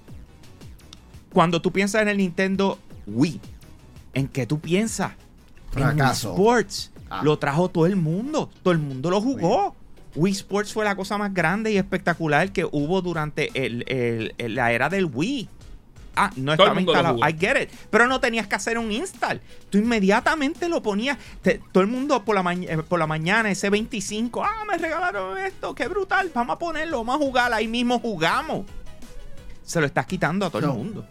Cuando 1.34 1.62
tú 1.62 1.72
piensas 1.72 2.02
en 2.02 2.08
el 2.10 2.18
Nintendo 2.18 2.80
Wii, 3.08 3.40
¿en 4.14 4.28
qué 4.28 4.46
tú 4.46 4.60
piensas? 4.60 5.12
En 5.76 5.84
Wii. 5.84 6.12
Sports. 6.12 6.92
Ah. 7.10 7.22
Lo 7.24 7.38
trajo 7.40 7.70
todo 7.70 7.86
el 7.86 7.96
mundo. 7.96 8.50
Todo 8.64 8.72
el 8.72 8.80
mundo 8.80 9.10
lo 9.10 9.22
jugó. 9.22 9.76
Wii 10.16 10.34
Sports 10.34 10.74
fue 10.74 10.86
la 10.86 10.96
cosa 10.96 11.18
más 11.18 11.34
grande 11.34 11.72
y 11.72 11.78
espectacular 11.78 12.52
que 12.52 12.66
hubo 12.66 13.02
durante 13.02 13.50
el- 13.66 13.84
el- 13.88 14.34
el- 14.38 14.56
la 14.56 14.72
era 14.72 14.90
del 14.90 15.06
Wii. 15.06 15.50
Ah, 16.16 16.32
no 16.36 16.56
Todo 16.58 16.68
estaba 16.68 16.82
instalado. 16.82 17.18
I 17.20 17.34
get 17.39 17.62
it. 17.63 17.70
Pero 17.89 18.08
no 18.08 18.20
tenías 18.20 18.48
que 18.48 18.56
hacer 18.56 18.78
un 18.78 18.92
install. 18.92 19.39
Tú 19.70 19.78
inmediatamente 19.78 20.68
lo 20.68 20.82
ponías. 20.82 21.18
Te- 21.42 21.62
todo 21.72 21.82
el 21.82 21.89
mundo 21.89 22.25
por 22.25 22.36
la, 22.36 22.44
ma- 22.44 22.54
eh, 22.54 22.78
por 22.88 23.00
la 23.00 23.08
mañana, 23.08 23.50
ese 23.51 23.70
25. 23.70 24.44
Ah, 24.44 24.66
me 24.70 24.78
regalaron 24.78 25.38
esto. 25.38 25.74
Qué 25.75 25.88
brutal. 25.88 26.30
Vamos 26.34 26.56
a 26.56 26.60
ponerlo. 26.60 26.98
Vamos 27.04 27.15
a 27.15 27.26
jugar. 27.26 27.54
Ahí 27.54 27.67
mismo 27.67 28.00
jugamos. 28.00 28.65
Se 29.63 29.80
lo 29.80 29.86
estás 29.86 30.06
quitando 30.08 30.45
a 30.45 30.50
todo 30.50 30.62
el 30.72 30.78
mundo. 30.78 31.06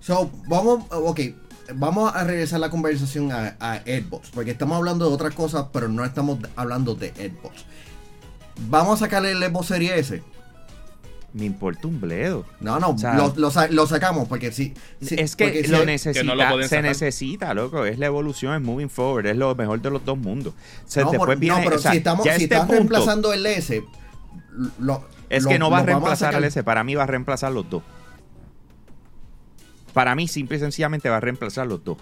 So, 0.00 0.30
vamos, 0.48 0.84
ok, 0.90 1.20
vamos 1.74 2.14
a 2.14 2.24
regresar 2.24 2.60
la 2.60 2.68
conversación 2.68 3.32
a, 3.32 3.56
a 3.58 3.78
Xbox, 3.78 4.28
porque 4.30 4.50
estamos 4.50 4.76
hablando 4.76 5.08
de 5.08 5.14
otras 5.14 5.32
cosas, 5.34 5.66
pero 5.72 5.88
no 5.88 6.04
estamos 6.04 6.38
hablando 6.56 6.94
de 6.94 7.08
Xbox. 7.10 7.64
Vamos 8.68 9.00
a 9.00 9.06
sacarle 9.06 9.30
el 9.30 9.42
Xbox 9.42 9.66
Series 9.68 9.92
S. 9.92 10.22
Me 11.34 11.44
importa 11.46 11.88
un 11.88 12.00
bledo. 12.00 12.46
No, 12.60 12.78
no, 12.78 12.90
O 12.90 12.98
sea- 12.98 13.14
lo, 13.16 13.34
lo 13.36 13.50
sa- 13.50 13.66
lo 13.68 13.86
sacamos, 13.88 14.28
porque 14.28 14.52
si... 14.52 14.72
si- 15.02 15.16
es 15.18 15.34
que 15.34 15.66
lo 15.68 15.84
necesita, 15.84 16.20
que 16.20 16.24
no 16.26 16.36
lo 16.36 16.48
pueden 16.48 16.68
se 16.68 16.76
sacar. 16.76 16.84
necesita, 16.90 17.52
loco. 17.54 17.84
Es 17.84 17.98
la 17.98 18.06
evolución, 18.06 18.54
es 18.54 18.62
moving 18.62 18.88
forward, 18.88 19.26
es 19.26 19.36
lo 19.36 19.52
mejor 19.56 19.82
de 19.82 19.90
los 19.90 20.04
dos 20.04 20.16
mundos. 20.16 20.54
O 20.54 20.88
sea, 20.90 21.02
no, 21.04 21.10
después 21.10 21.26
por- 21.30 21.38
viene, 21.38 21.56
no, 21.58 21.64
pero 21.64 21.76
o 21.76 21.78
sea, 21.80 21.90
si 21.90 21.96
estamos, 21.98 22.24
ya 22.24 22.36
si 22.36 22.44
este 22.44 22.54
estás 22.54 22.60
punto, 22.68 22.74
reemplazando 22.74 23.32
el 23.32 23.44
S, 23.46 23.82
lo- 24.78 25.04
es 25.28 25.42
lo- 25.42 25.50
que 25.50 25.58
no 25.58 25.70
va 25.70 25.78
a 25.80 25.82
reemplazar 25.82 26.36
al 26.36 26.44
S, 26.44 26.62
para 26.62 26.84
mí 26.84 26.94
va 26.94 27.02
a 27.02 27.06
reemplazar 27.06 27.50
los 27.50 27.68
dos. 27.68 27.82
Para 29.92 30.14
mí, 30.14 30.26
simple 30.28 30.56
y 30.56 30.60
sencillamente 30.60 31.08
va 31.08 31.16
a 31.18 31.20
reemplazar 31.20 31.66
los 31.66 31.84
dos. 31.84 31.98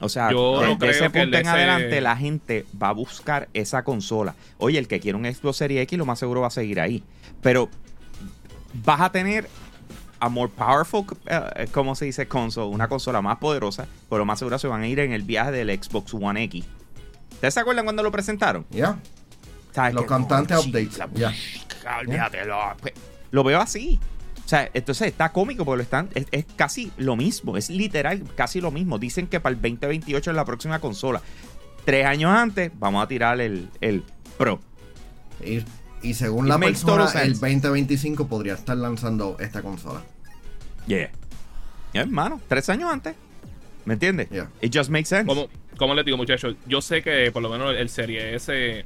O 0.00 0.08
sea, 0.08 0.30
Yo 0.30 0.62
no 0.62 0.86
ese 0.86 1.04
el 1.04 1.10
punto 1.10 1.36
en 1.36 1.46
adelante, 1.46 2.00
la 2.00 2.16
gente 2.16 2.64
va 2.82 2.88
a 2.88 2.92
buscar 2.92 3.48
esa 3.52 3.84
consola. 3.84 4.34
Oye, 4.56 4.78
el 4.78 4.88
que 4.88 4.98
quiere 5.00 5.18
un 5.18 5.26
Xbox 5.26 5.58
Series 5.58 5.82
X, 5.82 5.98
lo 5.98 6.06
más 6.06 6.18
seguro 6.18 6.40
va 6.40 6.46
a 6.46 6.50
seguir 6.50 6.80
ahí. 6.80 7.02
Pero 7.42 7.68
vas 8.72 9.00
a 9.00 9.10
tener 9.10 9.48
a 10.20 10.28
more 10.28 10.52
powerful, 10.54 11.06
eh, 11.26 11.66
¿cómo 11.72 11.94
se 11.94 12.04
dice? 12.04 12.28
Console, 12.28 12.68
una 12.68 12.88
consola 12.88 13.22
más 13.22 13.38
poderosa, 13.38 13.86
pero 14.08 14.18
lo 14.20 14.24
más 14.26 14.38
seguro 14.38 14.58
se 14.58 14.68
van 14.68 14.82
a 14.82 14.86
ir 14.86 15.00
en 15.00 15.12
el 15.12 15.22
viaje 15.22 15.50
del 15.50 15.70
Xbox 15.70 16.12
One 16.14 16.42
X. 16.44 16.64
¿Ustedes 17.32 17.54
se 17.54 17.60
acuerdan 17.60 17.84
cuando 17.86 18.02
lo 18.02 18.12
presentaron? 18.12 18.66
Ya. 18.70 18.98
¿Sabes 19.72 19.94
Los 19.94 20.04
oh, 20.10 20.16
updates, 20.16 21.00
olvídatelo. 22.00 22.58
Pues, 22.80 22.92
Lo 23.30 23.44
veo 23.44 23.60
así. 23.60 23.98
O 24.44 24.48
sea, 24.50 24.68
entonces 24.74 25.08
está 25.08 25.30
cómico 25.30 25.64
porque 25.64 25.76
lo 25.76 25.82
están, 25.84 26.08
es, 26.14 26.26
es 26.32 26.44
casi 26.56 26.90
lo 26.96 27.14
mismo, 27.14 27.56
es 27.56 27.70
literal 27.70 28.24
casi 28.34 28.60
lo 28.60 28.72
mismo. 28.72 28.98
Dicen 28.98 29.28
que 29.28 29.38
para 29.38 29.54
el 29.54 29.62
2028 29.62 30.30
es 30.30 30.36
la 30.36 30.44
próxima 30.44 30.80
consola. 30.80 31.22
Tres 31.84 32.04
años 32.04 32.32
antes 32.32 32.72
vamos 32.74 33.02
a 33.02 33.06
tirar 33.06 33.40
el, 33.40 33.70
el 33.80 34.04
Pro. 34.36 34.60
Y, 35.44 35.64
y 36.02 36.14
según 36.14 36.46
It 36.46 36.50
la 36.50 36.58
persona, 36.58 37.04
el 37.04 37.34
sense. 37.36 37.40
2025 37.40 38.26
podría 38.26 38.54
estar 38.54 38.76
lanzando 38.76 39.36
esta 39.40 39.62
consola. 39.62 40.02
Yeah. 40.86 41.10
Ya, 41.92 42.02
hermano, 42.02 42.40
tres 42.48 42.68
años 42.68 42.90
antes. 42.90 43.14
¿Me 43.84 43.94
entiendes? 43.94 44.28
Yeah. 44.30 44.50
It 44.60 44.74
just 44.74 44.90
makes 44.90 45.06
sense. 45.08 45.26
Como, 45.26 45.48
como 45.76 45.94
les 45.94 46.04
digo, 46.04 46.16
muchachos, 46.16 46.56
yo 46.66 46.80
sé 46.80 47.02
que 47.02 47.30
por 47.32 47.42
lo 47.42 47.50
menos 47.50 47.74
el 47.76 47.88
Serie 47.88 48.34
S, 48.34 48.84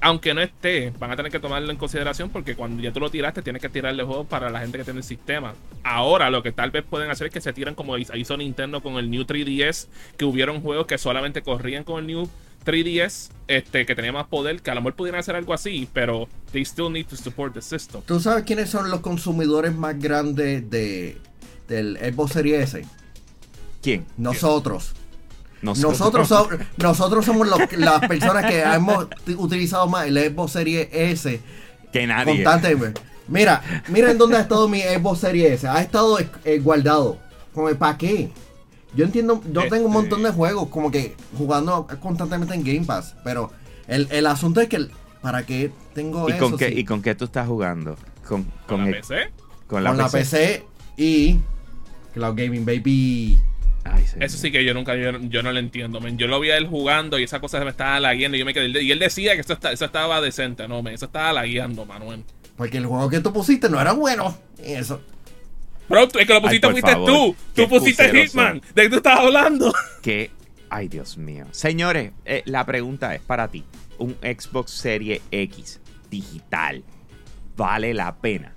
aunque 0.00 0.34
no 0.34 0.40
esté, 0.40 0.92
van 0.98 1.10
a 1.10 1.16
tener 1.16 1.32
que 1.32 1.40
tomarlo 1.40 1.70
en 1.70 1.76
consideración 1.76 2.30
porque 2.30 2.54
cuando 2.54 2.82
ya 2.82 2.92
tú 2.92 3.00
lo 3.00 3.10
tiraste, 3.10 3.42
tienes 3.42 3.62
que 3.62 3.68
tirarle 3.68 4.02
juegos 4.02 4.26
para 4.26 4.50
la 4.50 4.60
gente 4.60 4.78
que 4.78 4.84
tiene 4.84 5.00
el 5.00 5.04
sistema. 5.04 5.54
Ahora, 5.82 6.30
lo 6.30 6.42
que 6.42 6.52
tal 6.52 6.70
vez 6.70 6.84
pueden 6.84 7.10
hacer 7.10 7.28
es 7.28 7.32
que 7.32 7.40
se 7.40 7.52
tiran 7.52 7.74
como 7.74 7.96
hizo 7.98 8.36
Nintendo 8.36 8.82
con 8.82 8.96
el 8.96 9.10
New 9.10 9.22
3DS, 9.22 9.88
que 10.16 10.24
hubieron 10.24 10.60
juegos 10.60 10.86
que 10.86 10.98
solamente 10.98 11.42
corrían 11.42 11.84
con 11.84 12.00
el 12.00 12.06
New 12.06 12.28
3DS, 12.66 13.30
este, 13.48 13.86
que 13.86 13.94
tenía 13.94 14.12
más 14.12 14.26
poder, 14.26 14.60
que 14.60 14.70
a 14.70 14.74
lo 14.74 14.80
mejor 14.80 14.96
pudieran 14.96 15.20
hacer 15.20 15.36
algo 15.36 15.54
así, 15.54 15.88
pero 15.92 16.28
they 16.52 16.62
still 16.62 16.90
need 16.92 17.06
to 17.06 17.16
support 17.16 17.54
the 17.54 17.62
system. 17.62 18.02
¿Tú 18.02 18.20
sabes 18.20 18.44
quiénes 18.44 18.68
son 18.68 18.90
los 18.90 19.00
consumidores 19.00 19.74
más 19.74 19.98
grandes 19.98 20.68
de, 20.68 21.16
del 21.68 21.96
Xbox 21.98 22.32
Series 22.32 22.74
S? 22.74 22.84
¿Quién? 23.82 24.04
Nosotros. 24.16 24.92
Nosotros, 25.62 26.28
so- 26.28 26.48
nosotros 26.76 27.24
somos 27.24 27.48
los- 27.48 27.72
las 27.78 28.00
personas 28.06 28.44
que 28.50 28.60
hemos 28.62 29.06
utilizado 29.38 29.86
más 29.86 30.06
el 30.06 30.18
Xbox 30.18 30.52
Series 30.52 30.88
S 30.92 31.40
Que 31.92 32.06
nadie. 32.06 32.24
constantemente. 32.44 33.00
Mira, 33.28 33.82
miren 33.88 34.18
dónde 34.18 34.36
ha 34.36 34.40
estado 34.40 34.68
mi 34.68 34.80
Xbox 34.82 35.20
Series 35.20 35.52
S. 35.52 35.68
Ha 35.68 35.80
estado 35.82 36.18
eh, 36.44 36.58
guardado. 36.58 37.18
¿para 37.78 37.96
qué? 37.96 38.30
Yo 38.96 39.04
entiendo, 39.04 39.42
yo 39.52 39.68
tengo 39.68 39.86
un 39.86 39.92
montón 39.92 40.22
de 40.22 40.30
juegos 40.30 40.68
como 40.68 40.90
que 40.90 41.14
jugando 41.36 41.86
constantemente 42.00 42.54
en 42.54 42.64
Game 42.64 42.84
Pass. 42.86 43.14
Pero 43.22 43.52
el, 43.86 44.08
el 44.10 44.26
asunto 44.26 44.60
es 44.60 44.68
que, 44.68 44.86
¿para 45.20 45.44
qué 45.44 45.70
tengo 45.94 46.28
¿Y 46.28 46.32
eso? 46.32 46.48
con, 46.50 46.58
qué, 46.58 46.68
¿Y 46.70 46.84
con 46.84 47.02
qué 47.02 47.14
tú 47.14 47.26
estás 47.26 47.46
jugando? 47.46 47.96
Con, 48.26 48.44
¿Con 48.44 48.52
con 48.66 48.80
la 48.82 48.88
el- 48.88 48.94
PC? 48.96 49.14
con 49.66 49.84
la 49.84 49.90
con 49.90 49.98
la 49.98 50.08
PC. 50.08 50.64
Y 50.96 51.38
Cloud 52.14 52.34
Gaming 52.36 52.64
Baby. 52.64 53.38
Ay. 53.84 54.04
Eso 54.18 54.36
sí 54.38 54.50
que 54.50 54.64
yo 54.64 54.74
nunca, 54.74 54.96
yo, 54.96 55.16
yo 55.20 55.42
no 55.44 55.52
lo 55.52 55.58
entiendo, 55.60 56.00
men. 56.00 56.18
Yo 56.18 56.26
lo 56.26 56.40
vi 56.40 56.50
a 56.50 56.56
él 56.56 56.66
jugando 56.66 57.18
y 57.20 57.22
esa 57.22 57.38
cosa 57.40 57.58
se 57.58 57.64
me 57.64 57.70
estaba 57.70 58.00
lagueando 58.00 58.36
y 58.36 58.40
yo 58.40 58.46
me 58.46 58.52
quedé. 58.54 58.82
Y 58.82 58.90
él 58.90 58.98
decía 58.98 59.34
que 59.34 59.42
eso, 59.42 59.52
está- 59.52 59.70
eso 59.70 59.84
estaba 59.84 60.20
decente, 60.20 60.66
no, 60.66 60.82
men. 60.82 60.94
Eso 60.94 61.06
estaba 61.06 61.32
lagueando, 61.32 61.84
Manuel. 61.86 62.24
Porque 62.56 62.78
el 62.78 62.86
juego 62.86 63.08
que 63.10 63.20
tú 63.20 63.32
pusiste 63.32 63.68
no 63.68 63.80
era 63.80 63.92
bueno. 63.92 64.36
Eso. 64.58 65.00
Bro, 65.88 66.02
el 66.02 66.26
que 66.26 66.34
lo 66.34 66.42
pusiste 66.42 66.70
fuiste 66.70 66.92
favor, 66.92 67.06
tú. 67.06 67.36
Tú 67.54 67.68
pusiste 67.68 68.10
Hitman. 68.10 68.60
¿De 68.74 68.82
qué 68.82 68.88
tú 68.88 68.96
estabas 68.96 69.20
hablando? 69.20 69.72
que, 70.02 70.30
ay 70.70 70.88
Dios 70.88 71.16
mío. 71.16 71.46
Señores, 71.52 72.12
eh, 72.24 72.42
la 72.46 72.64
pregunta 72.66 73.14
es 73.14 73.20
para 73.20 73.48
ti. 73.48 73.64
Un 73.98 74.16
Xbox 74.22 74.72
Serie 74.72 75.22
X 75.30 75.80
digital. 76.10 76.84
vale 77.56 77.94
la 77.94 78.16
pena 78.16 78.55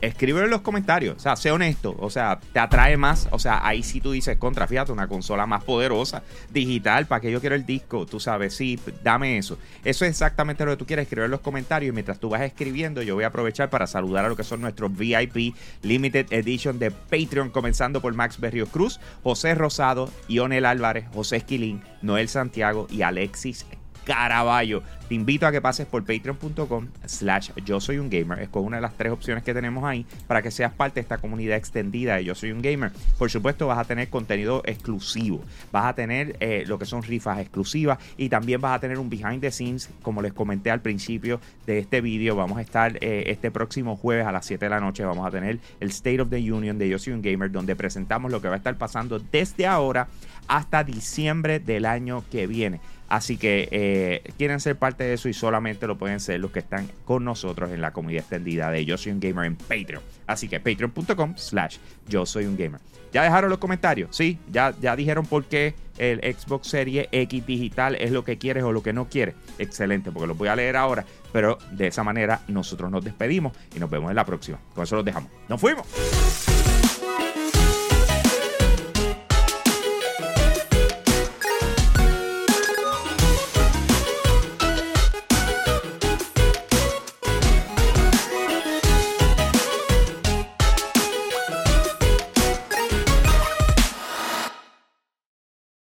escríbelo 0.00 0.44
en 0.44 0.50
los 0.50 0.60
comentarios. 0.60 1.16
O 1.16 1.20
sea, 1.20 1.36
sé 1.36 1.50
honesto. 1.50 1.96
O 1.98 2.10
sea, 2.10 2.38
te 2.52 2.58
atrae 2.58 2.96
más. 2.96 3.28
O 3.30 3.38
sea, 3.38 3.66
ahí 3.66 3.82
sí 3.82 4.00
tú 4.00 4.12
dices, 4.12 4.36
contra, 4.36 4.66
fíjate, 4.66 4.92
una 4.92 5.08
consola 5.08 5.46
más 5.46 5.64
poderosa, 5.64 6.22
digital, 6.50 7.06
para 7.06 7.20
que 7.20 7.30
yo 7.30 7.40
quiero 7.40 7.54
el 7.54 7.66
disco. 7.66 8.06
Tú 8.06 8.20
sabes, 8.20 8.54
sí, 8.54 8.78
dame 9.02 9.38
eso. 9.38 9.58
Eso 9.84 10.04
es 10.04 10.10
exactamente 10.10 10.64
lo 10.64 10.72
que 10.72 10.76
tú 10.76 10.86
quieres 10.86 11.04
escribir 11.04 11.26
en 11.26 11.30
los 11.30 11.40
comentarios. 11.40 11.90
Y 11.90 11.92
mientras 11.92 12.18
tú 12.18 12.28
vas 12.28 12.42
escribiendo, 12.42 13.02
yo 13.02 13.14
voy 13.14 13.24
a 13.24 13.28
aprovechar 13.28 13.70
para 13.70 13.86
saludar 13.86 14.24
a 14.24 14.28
lo 14.28 14.36
que 14.36 14.44
son 14.44 14.60
nuestros 14.60 14.96
VIP 14.96 15.54
Limited 15.82 16.32
Edition 16.32 16.78
de 16.78 16.90
Patreon, 16.90 17.50
comenzando 17.50 18.00
por 18.00 18.14
Max 18.14 18.40
Berrios 18.40 18.68
Cruz, 18.68 19.00
José 19.22 19.54
Rosado, 19.54 20.10
Ionel 20.28 20.64
Álvarez, 20.64 21.06
José 21.12 21.36
Esquilín, 21.36 21.82
Noel 22.02 22.28
Santiago 22.28 22.86
y 22.90 23.02
Alexis 23.02 23.66
Caraballo. 24.08 24.82
Te 25.06 25.14
invito 25.14 25.46
a 25.46 25.52
que 25.52 25.60
pases 25.60 25.86
por 25.86 26.02
patreon.com 26.02 26.88
slash 27.04 27.50
yo 27.64 27.78
soy 27.78 27.98
un 27.98 28.08
gamer. 28.08 28.40
Es 28.40 28.48
con 28.48 28.64
una 28.64 28.78
de 28.78 28.82
las 28.82 28.94
tres 28.94 29.12
opciones 29.12 29.44
que 29.44 29.52
tenemos 29.52 29.84
ahí 29.84 30.06
para 30.26 30.40
que 30.40 30.50
seas 30.50 30.72
parte 30.72 30.94
de 30.94 31.00
esta 31.02 31.18
comunidad 31.18 31.58
extendida 31.58 32.16
de 32.16 32.24
yo 32.24 32.34
soy 32.34 32.52
un 32.52 32.62
gamer. 32.62 32.90
Por 33.18 33.30
supuesto 33.30 33.66
vas 33.66 33.78
a 33.78 33.84
tener 33.84 34.08
contenido 34.08 34.62
exclusivo. 34.64 35.42
Vas 35.72 35.84
a 35.84 35.94
tener 35.94 36.36
eh, 36.40 36.64
lo 36.66 36.78
que 36.78 36.86
son 36.86 37.02
rifas 37.02 37.38
exclusivas 37.38 37.98
y 38.16 38.30
también 38.30 38.62
vas 38.62 38.76
a 38.76 38.80
tener 38.80 38.98
un 38.98 39.10
behind 39.10 39.42
the 39.42 39.50
scenes, 39.50 39.90
como 40.00 40.22
les 40.22 40.32
comenté 40.32 40.70
al 40.70 40.80
principio 40.80 41.38
de 41.66 41.78
este 41.78 42.00
vídeo. 42.00 42.34
Vamos 42.34 42.56
a 42.56 42.62
estar 42.62 42.96
eh, 43.02 43.24
este 43.26 43.50
próximo 43.50 43.94
jueves 43.94 44.26
a 44.26 44.32
las 44.32 44.46
7 44.46 44.64
de 44.64 44.70
la 44.70 44.80
noche. 44.80 45.04
Vamos 45.04 45.26
a 45.26 45.30
tener 45.30 45.58
el 45.80 45.88
State 45.90 46.22
of 46.22 46.30
the 46.30 46.52
Union 46.52 46.78
de 46.78 46.88
yo 46.88 46.98
soy 46.98 47.12
un 47.12 47.20
gamer 47.20 47.50
donde 47.50 47.76
presentamos 47.76 48.32
lo 48.32 48.40
que 48.40 48.48
va 48.48 48.54
a 48.54 48.58
estar 48.58 48.76
pasando 48.78 49.18
desde 49.18 49.66
ahora 49.66 50.08
hasta 50.48 50.82
diciembre 50.82 51.60
del 51.60 51.84
año 51.84 52.24
que 52.30 52.46
viene. 52.46 52.80
Así 53.08 53.38
que 53.38 53.68
eh, 53.70 54.22
quieren 54.36 54.60
ser 54.60 54.76
parte 54.76 55.04
de 55.04 55.14
eso 55.14 55.28
y 55.28 55.34
solamente 55.34 55.86
lo 55.86 55.96
pueden 55.96 56.20
ser 56.20 56.40
los 56.40 56.50
que 56.50 56.58
están 56.58 56.88
con 57.04 57.24
nosotros 57.24 57.70
en 57.72 57.80
la 57.80 57.92
comunidad 57.92 58.20
extendida 58.20 58.70
de 58.70 58.84
Yo 58.84 58.98
Soy 58.98 59.12
un 59.12 59.20
Gamer 59.20 59.46
en 59.46 59.56
Patreon. 59.56 60.02
Así 60.26 60.48
que 60.48 60.60
patreon.com 60.60 61.34
slash 61.36 61.78
Yo 62.06 62.26
Soy 62.26 62.44
un 62.44 62.56
Gamer. 62.56 62.80
¿Ya 63.12 63.22
dejaron 63.22 63.48
los 63.48 63.58
comentarios? 63.58 64.14
Sí, 64.14 64.38
ya, 64.50 64.74
ya 64.80 64.94
dijeron 64.94 65.24
por 65.24 65.44
qué 65.46 65.74
el 65.96 66.20
Xbox 66.20 66.68
Series 66.68 67.08
X 67.10 67.46
digital 67.46 67.94
es 67.96 68.10
lo 68.10 68.22
que 68.24 68.36
quieres 68.36 68.64
o 68.64 68.72
lo 68.72 68.82
que 68.82 68.92
no 68.92 69.08
quieres. 69.08 69.34
Excelente, 69.58 70.12
porque 70.12 70.26
lo 70.26 70.34
voy 70.34 70.48
a 70.48 70.56
leer 70.56 70.76
ahora. 70.76 71.04
Pero 71.32 71.58
de 71.72 71.86
esa 71.86 72.04
manera 72.04 72.42
nosotros 72.48 72.90
nos 72.90 73.04
despedimos 73.04 73.56
y 73.74 73.78
nos 73.78 73.88
vemos 73.88 74.10
en 74.10 74.16
la 74.16 74.26
próxima. 74.26 74.58
Con 74.74 74.84
eso 74.84 74.96
los 74.96 75.04
dejamos. 75.04 75.30
¡Nos 75.48 75.60
fuimos! 75.60 75.86